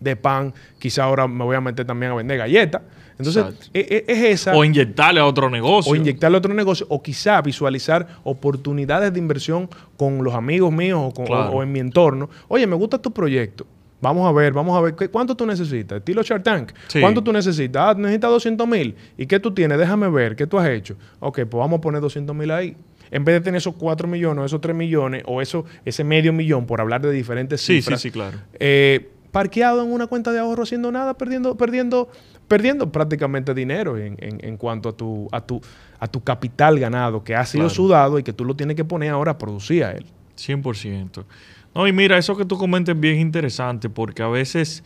[0.00, 2.80] de pan, quizá ahora me voy a meter también a vender galletas.
[3.18, 4.56] Entonces, e, e, es, esa.
[4.56, 5.92] O inyectarle a otro negocio.
[5.92, 11.12] O inyectarle a otro negocio, o quizá visualizar oportunidades de inversión con los amigos míos
[11.14, 12.30] o, en mi entorno.
[12.48, 13.66] Oye, me gusta tu proyecto.
[14.00, 15.98] Vamos a ver, vamos a ver, ¿cuánto tú necesitas?
[15.98, 16.72] Estilo Shark Tank.
[17.00, 17.82] ¿Cuánto tú necesitas?
[17.82, 18.94] Ah, necesitas 200 mil.
[19.16, 19.78] ¿Y qué tú tienes?
[19.78, 20.96] Déjame ver, ¿qué tú has hecho?
[21.18, 22.76] Ok, pues vamos a poner 200 mil ahí.
[23.10, 26.66] En vez de tener esos 4 millones, esos 3 millones, o eso, ese medio millón,
[26.66, 28.00] por hablar de diferentes cifras.
[28.00, 28.38] Sí, sí, sí, claro.
[28.60, 32.08] Eh, parqueado en una cuenta de ahorro haciendo nada, perdiendo, perdiendo,
[32.46, 35.60] perdiendo prácticamente dinero en, en, cuanto a tu, a, tu,
[35.98, 39.10] a tu capital ganado que ha sido sudado y que tú lo tienes que poner
[39.10, 40.06] ahora a producir a él.
[40.36, 41.24] 100%.
[41.78, 44.82] No, y mira, eso que tú comentes es bien interesante porque a veces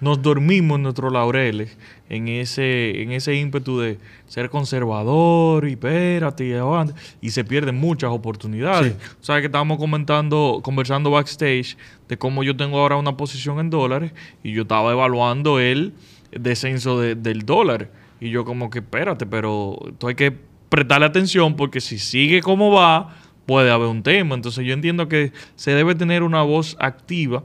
[0.00, 1.76] nos dormimos en nuestros laureles,
[2.08, 8.10] en ese, en ese ímpetu de ser conservador y espérate y y se pierden muchas
[8.10, 8.94] oportunidades.
[9.20, 11.76] O sea que estábamos comentando, conversando backstage
[12.08, 15.92] de cómo yo tengo ahora una posición en dólares y yo estaba evaluando el
[16.32, 17.90] descenso del dólar.
[18.18, 20.34] Y yo como que espérate, pero tú hay que
[20.70, 23.14] prestarle atención porque si sigue como va,
[23.50, 24.36] puede haber un tema.
[24.36, 27.42] Entonces yo entiendo que se debe tener una voz activa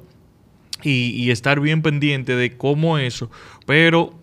[0.84, 3.32] y, estar bien pendiente de cómo eso,
[3.66, 4.14] pero,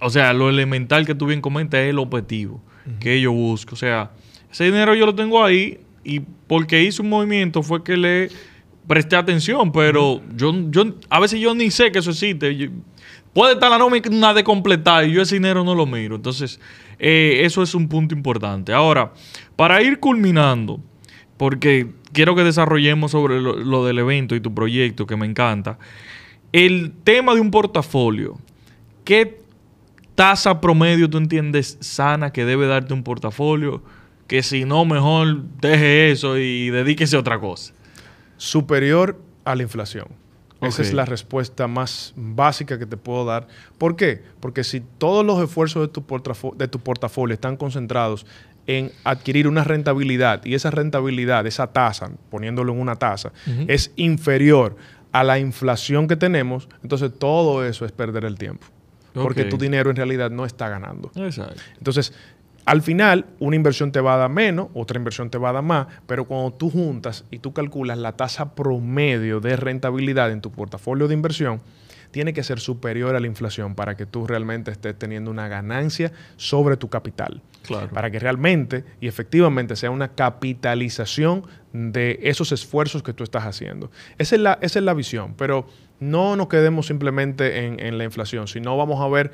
[0.00, 2.60] o sea, lo elemental que tú bien comentas es el objetivo
[2.98, 3.74] que yo busco.
[3.74, 4.10] O sea,
[4.50, 6.18] ese dinero yo lo tengo ahí y
[6.48, 8.28] porque hice un movimiento fue que le
[8.88, 12.72] presté atención, pero yo, yo a veces yo ni sé que eso existe.
[13.32, 16.16] puede estar la nómina de completar y yo ese dinero no lo miro.
[16.16, 16.58] Entonces,
[17.04, 18.72] eh, eso es un punto importante.
[18.72, 19.12] Ahora,
[19.56, 20.80] para ir culminando,
[21.36, 25.80] porque quiero que desarrollemos sobre lo, del evento y tu proyecto, que me encanta.
[26.52, 28.38] El tema de un portafolio.
[29.04, 29.40] ¿Qué
[30.14, 33.82] tasa promedio tú entiendes sana que debe darte un portafolio?
[34.28, 37.74] Que si no, mejor deje eso y dedíquese a otra cosa.
[38.36, 40.06] Superior a la inflación.
[40.62, 43.48] Esa es la respuesta más básica que te puedo dar.
[43.78, 44.22] ¿Por qué?
[44.40, 46.04] Porque si todos los esfuerzos de tu,
[46.56, 48.26] de tu portafolio están concentrados
[48.66, 53.32] en adquirir una rentabilidad y esa rentabilidad, esa tasa, poniéndolo en una tasa,
[53.66, 54.76] es inferior
[55.10, 58.66] a la inflación que tenemos, entonces todo eso es perder el tiempo.
[59.12, 61.10] Porque tu dinero en realidad no está ganando.
[61.16, 61.60] Exacto.
[61.76, 62.14] Entonces,
[62.64, 65.62] al final, una inversión te va a dar menos, otra inversión te va a dar
[65.62, 70.52] más, pero cuando tú juntas y tú calculas la tasa promedio de rentabilidad en tu
[70.52, 71.60] portafolio de inversión,
[72.12, 76.12] tiene que ser superior a la inflación para que tú realmente estés teniendo una ganancia
[76.36, 77.42] sobre tu capital.
[77.62, 77.88] Claro.
[77.88, 83.90] Para que realmente y efectivamente sea una capitalización de esos esfuerzos que tú estás haciendo.
[84.18, 85.66] Esa es la, esa es la visión, pero
[86.00, 89.32] no nos quedemos simplemente en, en la inflación, sino vamos a ver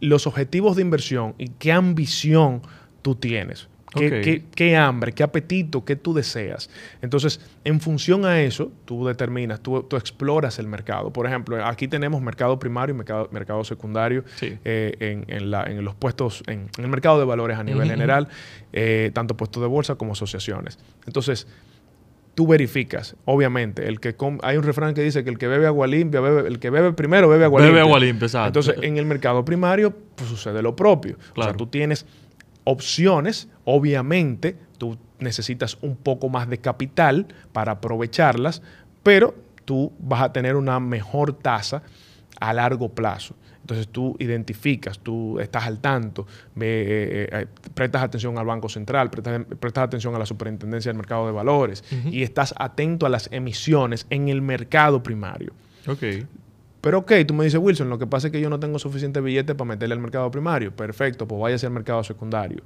[0.00, 2.62] los objetivos de inversión y qué ambición
[3.02, 3.68] tú tienes.
[3.92, 6.70] ¿Qué, hambre, qué apetito, qué tú deseas?
[7.02, 11.12] Entonces, en función a eso, tú determinas, tú, exploras el mercado.
[11.12, 16.68] Por ejemplo, aquí tenemos mercado primario y mercado, mercado secundario eh, en, los puestos, en,
[16.78, 18.28] el mercado de valores a nivel general,
[18.72, 20.78] eh, tanto puestos de bolsa como asociaciones.
[21.06, 21.48] Entonces,
[22.40, 25.86] tú verificas, obviamente, el que hay un refrán que dice que el que bebe agua
[25.86, 27.74] limpia, bebe, el que bebe primero bebe agua limpia.
[27.74, 28.60] Bebe agua limpia, exacto.
[28.60, 31.18] Entonces, en el mercado primario pues, sucede lo propio.
[31.36, 32.06] O sea, tú tienes
[32.64, 38.62] opciones, obviamente tú necesitas un poco más de capital para aprovecharlas,
[39.02, 39.34] pero
[39.66, 41.82] tú vas a tener una mejor tasa
[42.38, 43.34] a largo plazo.
[43.60, 46.26] Entonces tú identificas, tú estás al tanto,
[46.60, 51.32] eh, eh, prestas atención al Banco Central, prestas, atención a la Superintendencia del Mercado de
[51.32, 55.52] Valores y estás atento a las emisiones en el mercado primario.
[55.86, 56.26] Okay.
[56.80, 59.20] Pero ok, tú me dices, Wilson, lo que pasa es que yo no tengo suficiente
[59.20, 60.74] billete para meterle al mercado primario.
[60.74, 62.62] Perfecto, pues váyase al mercado secundario.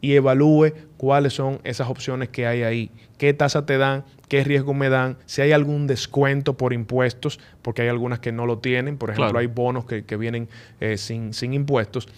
[0.00, 2.90] Y evalúe cuáles son esas opciones que hay ahí.
[3.18, 4.04] ¿Qué tasa te dan?
[4.28, 5.16] ¿Qué riesgo me dan?
[5.24, 8.98] Si hay algún descuento por impuestos, porque hay algunas que no lo tienen.
[8.98, 10.48] Por ejemplo, hay bonos que, vienen
[10.80, 12.08] eh, sin, impuestos,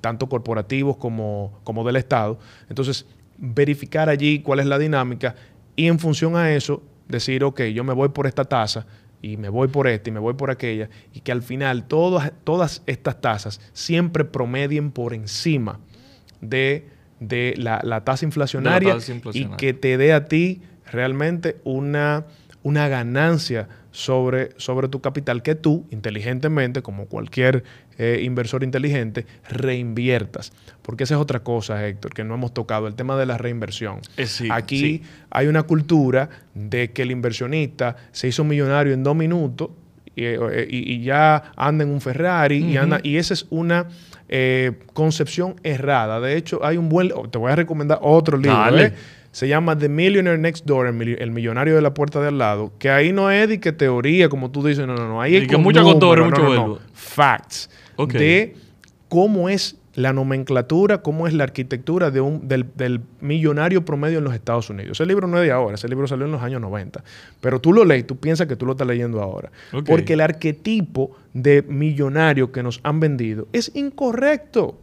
[0.00, 2.38] tanto corporativos como, como del Estado.
[2.68, 3.06] Entonces,
[3.38, 5.34] verificar allí cuál es la dinámica
[5.78, 8.84] y en función a eso, decir, ok, yo me voy por esta tasa
[9.22, 12.32] y me voy por esta y me voy por aquella, y que al final todas,
[12.42, 15.78] todas estas tasas siempre promedien por encima
[16.40, 16.88] de,
[17.20, 18.96] la, tasa inflacionaria
[19.32, 22.24] y que te dé a ti realmente una,
[22.62, 27.64] una ganancia sobre, sobre tu capital que tú, inteligentemente, como cualquier
[27.98, 30.52] eh, inversor inteligente, reinviertas.
[30.82, 34.00] Porque esa es otra cosa, Héctor, que no hemos tocado, el tema de la reinversión.
[34.16, 39.70] Eh, Aquí hay una cultura de que el inversionista se hizo millonario en dos minutos
[40.18, 43.86] y, eh, ya anda en un Ferrari y, anda, y esa es una
[44.92, 46.20] concepción errada.
[46.20, 47.10] De hecho, hay un buen...
[47.30, 48.90] Te voy a recomendar otro libro.
[49.30, 52.72] Se llama The Millionaire Next Door, el, millonario de la puerta de al lado.
[52.78, 55.20] Que ahí no es de que teoría, como tú dices, no, no, no.
[55.22, 57.70] Ahí es que mucha mucho Facts.
[58.08, 58.56] De
[59.08, 64.32] cómo es la nomenclatura, cómo es la arquitectura de un, del, millonario promedio en los
[64.32, 64.92] Estados Unidos.
[64.92, 67.02] Ese libro no es de ahora, ese libro salió en los años 90.
[67.40, 69.50] Pero tú lo lees, tú piensas que tú lo estás leyendo ahora.
[69.84, 74.78] Porque el arquetipo de millonario que nos han vendido es incorrecto.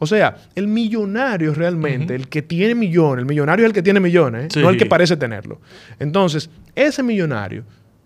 [0.00, 4.00] O sea, el millonario realmente, el que tiene millones, el millonario es el que tiene
[4.00, 4.60] millones, ¿eh?
[4.60, 5.60] no el que parece tenerlo.
[6.00, 7.62] Entonces, ese millonario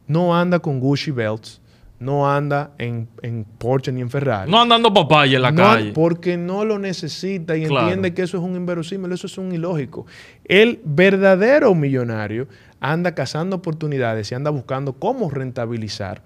[0.06, 1.59] no anda con Gucci belts,
[2.00, 3.06] no anda en,
[3.58, 4.50] Porsche ni en Ferrari.
[4.50, 5.92] No andando papaya en la calle.
[5.92, 10.06] Porque no lo necesita y entiende que eso es un inverosímil, eso es un ilógico.
[10.46, 12.48] El verdadero millonario
[12.80, 16.22] anda cazando oportunidades y anda buscando cómo rentabilizar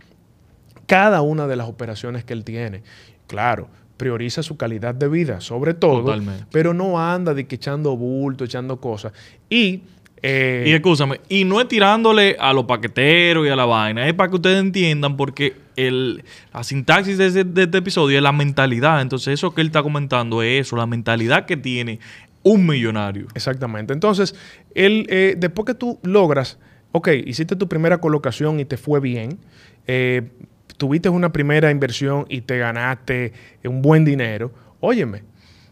[0.87, 2.85] cada una de las operaciones que él tiene.
[3.27, 6.15] Claro, prioriza su calidad de vida, sobre todo,
[6.53, 9.13] pero no anda de que echando bulto, echando cosas.
[9.51, 9.83] Y
[10.27, 14.15] eh, y escúchame, y no es tirándole a los paqueteros y a la vaina, es
[14.15, 19.01] para que ustedes entiendan porque el, la sintaxis de, este episodio es la mentalidad.
[19.01, 22.01] Entonces, eso que él está comentando es eso, la mentalidad que tiene
[22.43, 23.27] un millonario.
[23.35, 23.93] Exactamente.
[23.93, 24.35] Entonces,
[24.75, 26.59] él, eh, después que tú logras,
[26.93, 29.39] ok, hiciste tu primera colocación y te fue bien,
[29.87, 30.31] eh,
[30.77, 33.33] tuviste una primera inversión y te ganaste
[33.65, 35.23] un buen dinero, óyeme,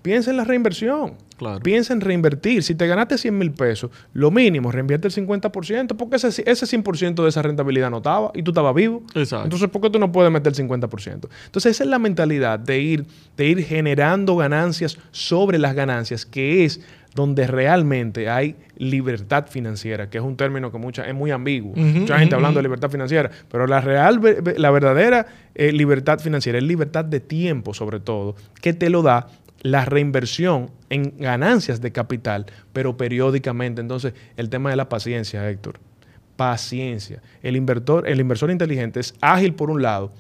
[0.03, 1.15] piensa en la reinversión.
[1.63, 2.63] Piensa en reinvertir.
[2.63, 7.23] Si te ganaste 100 mil pesos, lo mínimo, reinvierte el 50%, porque ese, ese 100%
[7.23, 9.03] de esa rentabilidad no estaba y tú estabas vivo.
[9.15, 9.45] Exacto.
[9.45, 11.29] Entonces, ¿por qué tú no puedes meter el 50%?
[11.47, 16.65] Entonces, esa es la mentalidad de ir, de ir generando ganancias sobre las ganancias, que
[16.65, 16.81] es
[17.15, 21.75] donde realmente hay libertad financiera, que es un término que mucha, es muy ambiguo.
[21.75, 24.21] mucha gente hablando de libertad financiera, pero la real,
[24.57, 29.29] la verdadera eh, libertad financiera es libertad de tiempo, sobre todo, que te lo da
[29.63, 33.81] la reinversión en ganancias de capital, pero periódicamente.
[33.81, 35.79] Entonces, el tema de la paciencia, Héctor.
[36.37, 37.23] Paciencia.
[37.43, 40.13] El inversor, el inversor inteligente es ágil por un lado,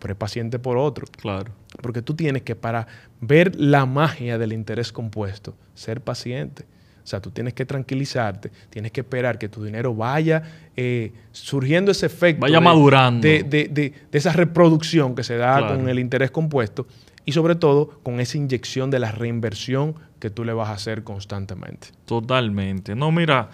[0.00, 1.06] pero es paciente por otro.
[1.20, 1.52] Claro.
[1.82, 2.86] Porque tú tienes que, para
[3.20, 6.64] ver la magia del interés compuesto, ser paciente.
[7.04, 10.42] O sea, tú tienes que tranquilizarte, tienes que esperar que tu dinero vaya
[10.74, 12.40] eh, surgiendo ese efecto.
[12.40, 13.20] Vaya madurando.
[13.28, 16.86] De, esa reproducción que se da con el interés compuesto
[17.26, 21.02] y sobre todo con esa inyección de la reinversión que tú le vas a hacer
[21.02, 21.88] constantemente.
[22.06, 22.94] Totalmente.
[22.94, 23.50] No, mira,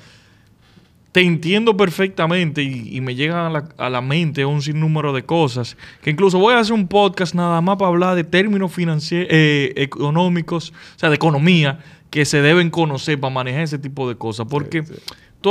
[1.10, 5.76] te entiendo perfectamente y, me llegan a la, mente un sinnúmero de cosas.
[6.02, 9.72] Que incluso voy a hacer un podcast nada más para hablar de términos financieros, eh,
[9.76, 14.46] económicos, o sea, de economía, que se deben conocer para manejar ese tipo de cosas.
[14.48, 14.84] Porque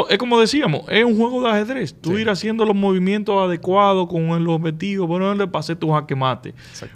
[0.09, 1.93] es como decíamos, es un juego de ajedrez.
[1.93, 6.53] Tú ir haciendo los movimientos adecuados con el objetivo, bueno, le pasé tu jaque mate.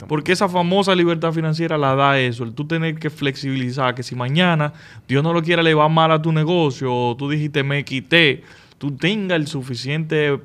[0.07, 4.15] Porque esa famosa libertad financiera la da eso, el tú tener que flexibilizar, que si
[4.15, 4.73] mañana
[5.07, 8.43] Dios no lo quiera le va mal a tu negocio, o tú dijiste me quité,
[8.77, 10.39] tú tengas el suficiente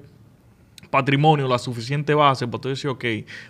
[0.90, 3.04] patrimonio, la suficiente base para tú decir, ok,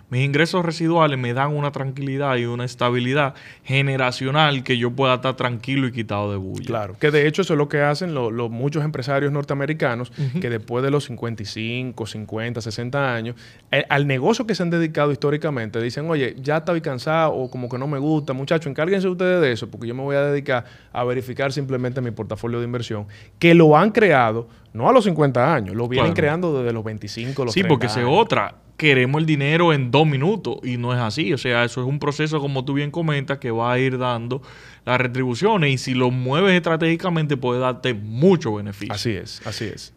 [0.09, 3.33] mis ingresos residuales me dan una tranquilidad y una estabilidad
[3.63, 6.65] generacional que yo pueda estar tranquilo y quitado de bulla.
[6.65, 10.83] Claro, que de hecho eso es lo que hacen los muchos empresarios norteamericanos que después
[10.83, 13.35] de los 55, 50, 60 años,
[13.71, 17.67] eh, al negocio que se han dedicado históricamente, dicen, oye, ya estoy cansado o como
[17.69, 20.65] que no me gusta, muchachos, encárguense ustedes de eso porque yo me voy a dedicar
[20.93, 23.07] a verificar simplemente mi portafolio de inversión,
[23.39, 27.45] que lo han creado no a los 50 años, lo vienen creando desde los 25,
[27.45, 28.55] los Sí, porque es otra.
[28.77, 31.33] Queremos el dinero en dos minutos y no es así.
[31.33, 34.41] O sea, eso es un proceso, como tú bien comentas, que va a ir dando
[34.85, 38.93] las retribuciones y si lo mueves estratégicamente puede darte mucho beneficio.
[38.93, 39.93] Así es, así es.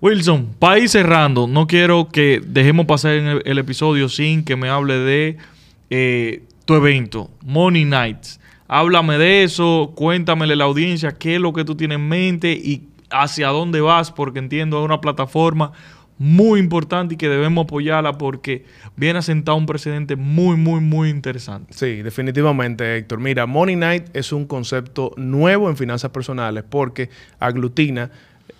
[0.00, 4.68] Wilson, para ir cerrando, no quiero que dejemos pasar el, el episodio sin que me
[4.68, 5.36] hable de
[5.90, 8.40] eh, tu evento, Money Nights.
[8.68, 12.52] Háblame de eso, cuéntamele a la audiencia qué es lo que tú tienes en mente
[12.52, 15.72] y hacia dónde vas, porque entiendo es una plataforma
[16.20, 21.08] muy importante y que debemos apoyarla porque viene a sentar un precedente muy, muy, muy
[21.08, 21.72] interesante.
[21.72, 23.20] Sí, definitivamente, Héctor.
[23.20, 27.08] Mira, Money Night es un concepto nuevo en finanzas personales porque
[27.38, 28.10] aglutina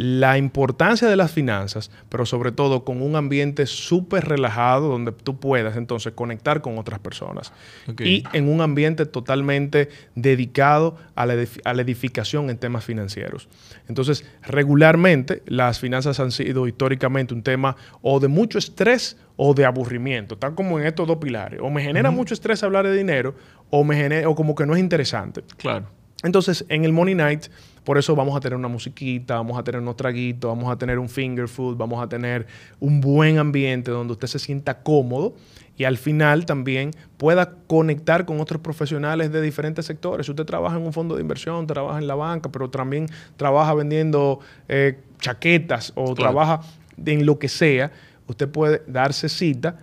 [0.03, 5.39] la importancia de las finanzas, pero sobre todo con un ambiente súper relajado donde tú
[5.39, 7.53] puedas entonces conectar con otras personas.
[7.99, 13.51] Y en un ambiente totalmente dedicado a la, edificación en temas financieros.
[13.89, 19.67] Entonces, regularmente las finanzas han sido históricamente un tema o de mucho estrés o de
[19.67, 21.61] aburrimiento, tal como en estos dos pilares.
[21.63, 23.35] O me genera mucho estrés hablar de dinero
[23.69, 25.43] o, me genera, o como que no es interesante.
[25.59, 26.00] Claro.
[26.23, 27.47] Entonces, en el Money Night
[27.85, 30.99] por eso vamos a tener una musiquita, vamos a tener unos traguitos, vamos a tener
[30.99, 32.47] un finger food, vamos a tener
[32.79, 35.35] un buen ambiente donde usted se sienta cómodo
[35.77, 40.27] y al final también pueda conectar con otros profesionales de diferentes sectores.
[40.27, 43.07] Si usted trabaja en un fondo de inversión, trabaja en la banca, pero también
[43.37, 46.61] trabaja vendiendo eh, chaquetas o trabaja
[47.05, 47.93] en lo que sea,
[48.27, 49.79] usted puede darse cita,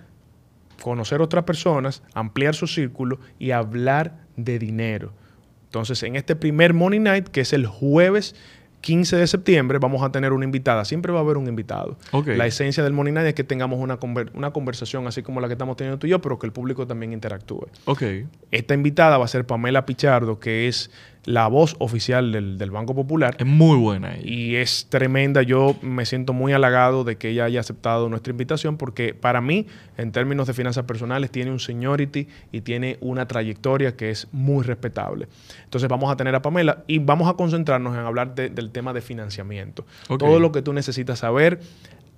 [0.83, 5.13] conocer otras personas, ampliar su círculo y hablar de dinero.
[5.67, 8.35] Entonces, en este primer Money Night, que es el jueves
[8.81, 10.85] 15 de septiembre, vamos a tener una invitada.
[10.85, 11.97] Siempre va a haber un invitado.
[12.25, 13.99] La esencia del Money Night es que tengamos una,
[14.33, 16.87] una, conversación así como la que estamos teniendo tú y yo, pero que el público
[16.87, 17.67] también interactúe.
[17.85, 18.27] Okay.
[18.51, 20.91] Esta invitada va a ser Pamela Pichardo, que es
[21.27, 23.35] la voz oficial del, Banco Popular.
[23.37, 24.15] Es muy buena.
[24.23, 25.41] Y es tremenda.
[25.41, 29.67] Yo me siento muy halagado de que ella haya aceptado nuestra invitación porque para mí,
[29.97, 34.63] en términos de finanzas personales, tiene un seniority y tiene una trayectoria que es muy
[34.63, 35.27] respetable.
[35.65, 39.01] Entonces vamos a tener a Pamela y vamos a concentrarnos en hablar del tema de
[39.01, 39.85] financiamiento.
[40.07, 41.59] Todo lo que tú necesitas saber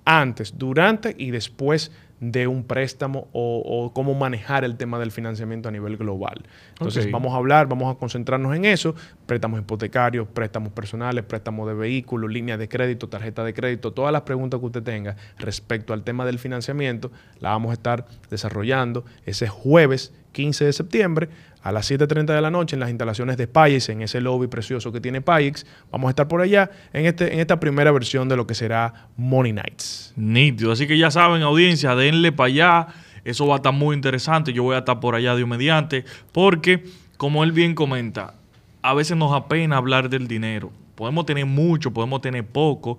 [0.04, 1.90] antes, durante y después
[2.20, 6.42] de un préstamo o, cómo manejar el tema del financiamiento a nivel global.
[6.70, 8.94] Entonces vamos a hablar, vamos a concentrarnos en eso,
[9.26, 14.22] préstamos hipotecarios, préstamos personales, préstamos de vehículos, líneas de crédito, tarjeta de crédito, todas las
[14.22, 17.10] preguntas que usted tenga respecto al tema del financiamiento,
[17.40, 21.28] la vamos a estar desarrollando ese jueves 15 de septiembre
[21.62, 24.92] a las 7.30 de la noche en las instalaciones de Payex, en ese lobby precioso
[24.92, 25.66] que tiene Payex.
[25.90, 29.08] Vamos a estar por allá en, este, en esta primera versión de lo que será
[29.16, 30.12] Money Nights.
[30.16, 30.72] Nítido.
[30.72, 32.86] Así que ya saben, audiencia, denle para allá.
[33.24, 34.52] Eso va a estar muy interesante.
[34.52, 36.04] Yo voy a estar por allá de un mediante.
[36.32, 36.84] Porque,
[37.16, 38.34] como él bien comenta,
[38.82, 40.72] a veces nos apena hablar del dinero.
[40.94, 42.98] Podemos tener mucho, podemos tener poco,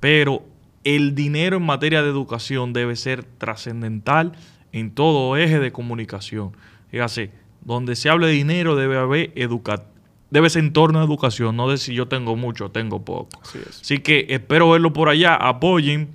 [0.00, 0.42] pero
[0.84, 4.32] el dinero en materia de educación debe ser trascendental
[4.72, 6.52] en todo eje de comunicación.
[6.90, 7.30] Fíjate,
[7.64, 9.92] donde se hable de dinero debe haber educación.
[10.30, 13.28] Debe ser en torno a educación, no de si yo tengo mucho o tengo poco.
[13.42, 15.34] Así, que espero verlo por allá.
[15.34, 16.08] Apoyen.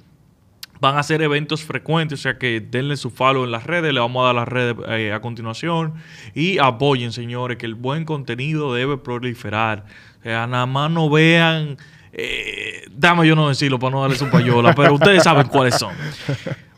[0.79, 3.99] Van a ser eventos frecuentes, o sea que denle su follow en las redes, le
[3.99, 5.95] vamos a dar las redes eh, a continuación.
[6.33, 9.85] Y apoyen, señores, que el buen contenido debe proliferar.
[10.19, 11.77] O sea, nada más no vean
[12.19, 15.93] eh, dame yo no decirlo para no darle su payola, pero ustedes saben cuáles son.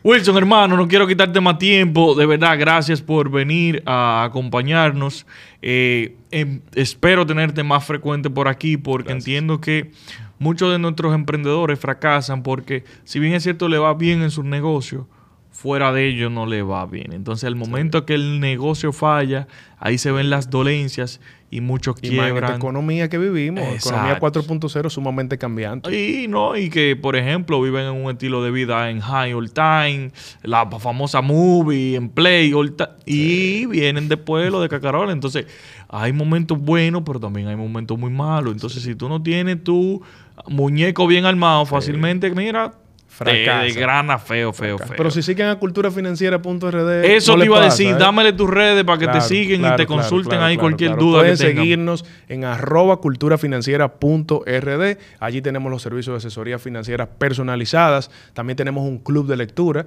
[0.02, 2.14] Wilson, hermano, no quiero quitarte más tiempo.
[2.14, 5.26] De verdad, gracias por venir a acompañarnos.
[5.62, 9.92] Eh, em, espero tenerte más frecuente por aquí porque entiendo que
[10.38, 14.44] muchos de nuestros emprendedores fracasan porque si bien es cierto le va bien en sus
[14.44, 15.06] negocios,
[15.50, 17.12] fuera de ellos no le va bien.
[17.12, 21.20] Entonces, al momento que el negocio falla, ahí se ven las dolencias
[21.52, 24.42] y muchos Y más en economía que vivimos, economía Exacto.
[24.42, 25.90] 4.0 sumamente cambiante.
[25.90, 29.50] Y no, y que por ejemplo viven en un estilo de vida en high all
[29.52, 35.12] time, la famosa movie, en play all ti- y vienen después lo de cacarola.
[35.12, 35.46] Entonces,
[35.88, 38.52] hay momentos buenos, pero también hay momentos muy malos.
[38.52, 40.00] Entonces, si tú no tienes tu
[40.46, 42.72] muñeco bien armado, fácilmente, mira,
[43.20, 43.60] Fracasa.
[43.60, 44.96] te desgrana feo, feo, feo.
[44.96, 47.04] Pero si siguen a culturafinanciera.rd.
[47.04, 47.96] Eso no te iba a decir, ¿eh?
[47.98, 51.18] dámele tus redes para que te Claro, sigan y te claro, consulten ahí cualquier duda
[51.18, 54.96] Pueden que seguirnos en arroba culturafinanciera.rd.
[55.18, 58.10] Allí tenemos los servicios de asesoría financiera personalizadas.
[58.32, 59.84] También tenemos un club de lectura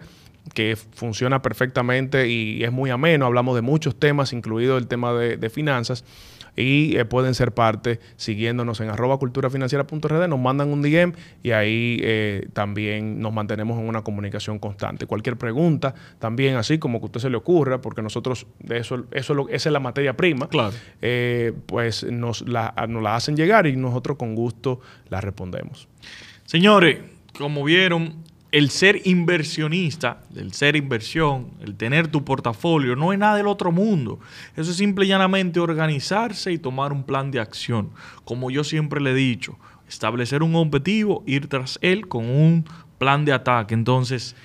[0.54, 3.26] que funciona perfectamente y es muy ameno.
[3.26, 6.06] Hablamos de muchos temas, incluido el tema de, de finanzas.
[6.56, 11.98] Y eh, pueden ser parte siguiéndonos en arroba culturafinanciera.rd, nos mandan un DM y ahí
[12.02, 15.06] eh, también nos mantenemos en una comunicación constante.
[15.08, 19.06] Cualquier pregunta, también así como que a usted se le ocurra, porque nosotros de eso,
[19.12, 20.74] eso es lo- esa es la materia prima, Claro.
[21.02, 24.80] eh, pues nos la, nos la hacen llegar y nosotros con gusto
[25.10, 25.88] la respondemos.
[26.46, 27.00] Señores,
[27.38, 28.14] como vieron,
[28.54, 33.72] el ser inversionista, el ser inversión, el tener tu portafolio, no es nada del otro
[33.72, 34.20] mundo.
[34.56, 37.90] Eso es simple y llanamente organizarse y tomar un plan de acción.
[38.26, 39.58] Como yo siempre le he dicho,
[39.90, 42.66] establecer un objetivo, ir tras él con un
[43.00, 43.74] plan de ataque.
[43.74, 44.36] Entonces,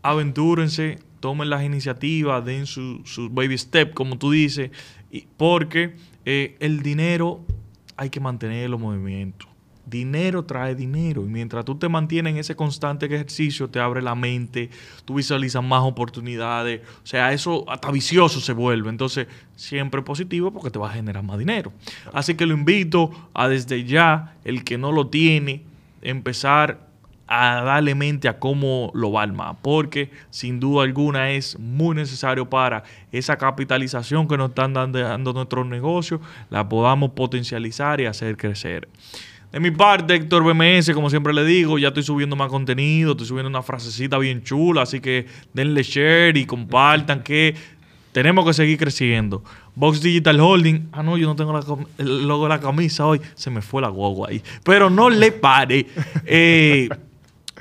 [0.00, 4.70] aventúrense, tomen las iniciativas, den su, su baby step, como tú dices,
[5.10, 7.44] y- porque eh, el dinero
[7.98, 9.46] hay que mantenerlo en movimiento.
[9.86, 14.16] Dinero trae dinero y mientras tú te mantienes en ese constante ejercicio, te abre la
[14.16, 14.68] mente,
[15.04, 18.90] tú visualizas más oportunidades, o sea, eso hasta vicioso se vuelve.
[18.90, 21.72] Entonces, siempre positivo porque te va a generar más dinero.
[22.12, 25.62] Así que lo invito a desde ya, el que no lo tiene,
[26.02, 26.86] empezar
[27.28, 31.96] a darle mente a cómo lo va a armar, porque sin duda alguna es muy
[31.96, 36.20] necesario para esa capitalización que nos están dando, dando nuestros negocios,
[36.50, 38.88] la podamos potencializar y hacer crecer.
[39.52, 43.26] De mi parte, Héctor BMS, como siempre le digo, ya estoy subiendo más contenido, estoy
[43.26, 47.54] subiendo una frasecita bien chula, así que denle share y compartan que
[48.12, 49.44] tenemos que seguir creciendo.
[49.74, 50.88] Box Digital Holding.
[50.90, 51.60] Ah, no, yo no tengo la
[51.98, 53.20] el logo de la camisa hoy.
[53.34, 54.42] Se me fue la guagua ahí.
[54.64, 55.86] Pero no le pare.
[56.24, 56.88] Eh,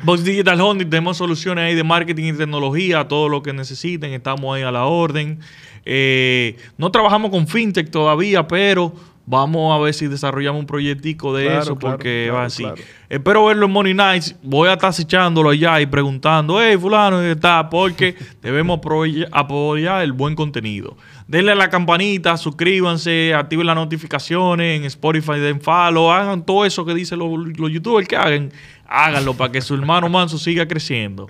[0.04, 4.56] Box Digital Holding, tenemos soluciones ahí de marketing y tecnología, todo lo que necesiten, estamos
[4.56, 5.40] ahí a la orden.
[5.86, 8.94] Eh, no trabajamos con FinTech todavía, pero
[9.26, 12.64] vamos a ver si desarrollamos un proyectico de Claro, eso, porque claro, va así.
[12.64, 12.82] claro.
[13.10, 14.36] Espero verlo en Money Nights.
[14.44, 17.70] Voy a estar acechándolo allá y preguntando, hey, fulano, ¿dónde está?
[17.70, 20.96] Porque debemos apoy- apoyar el buen contenido.
[21.28, 26.86] Denle a la campanita, suscríbanse, activen las notificaciones en Spotify, den follow, hagan todo eso
[26.86, 28.52] que dicen los, los youtubers que hagan.
[28.88, 31.28] Háganlo para que su hermano Manso siga creciendo.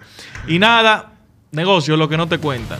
[0.48, 1.14] Y nada,
[1.52, 2.80] negocio, lo que no te cuentan.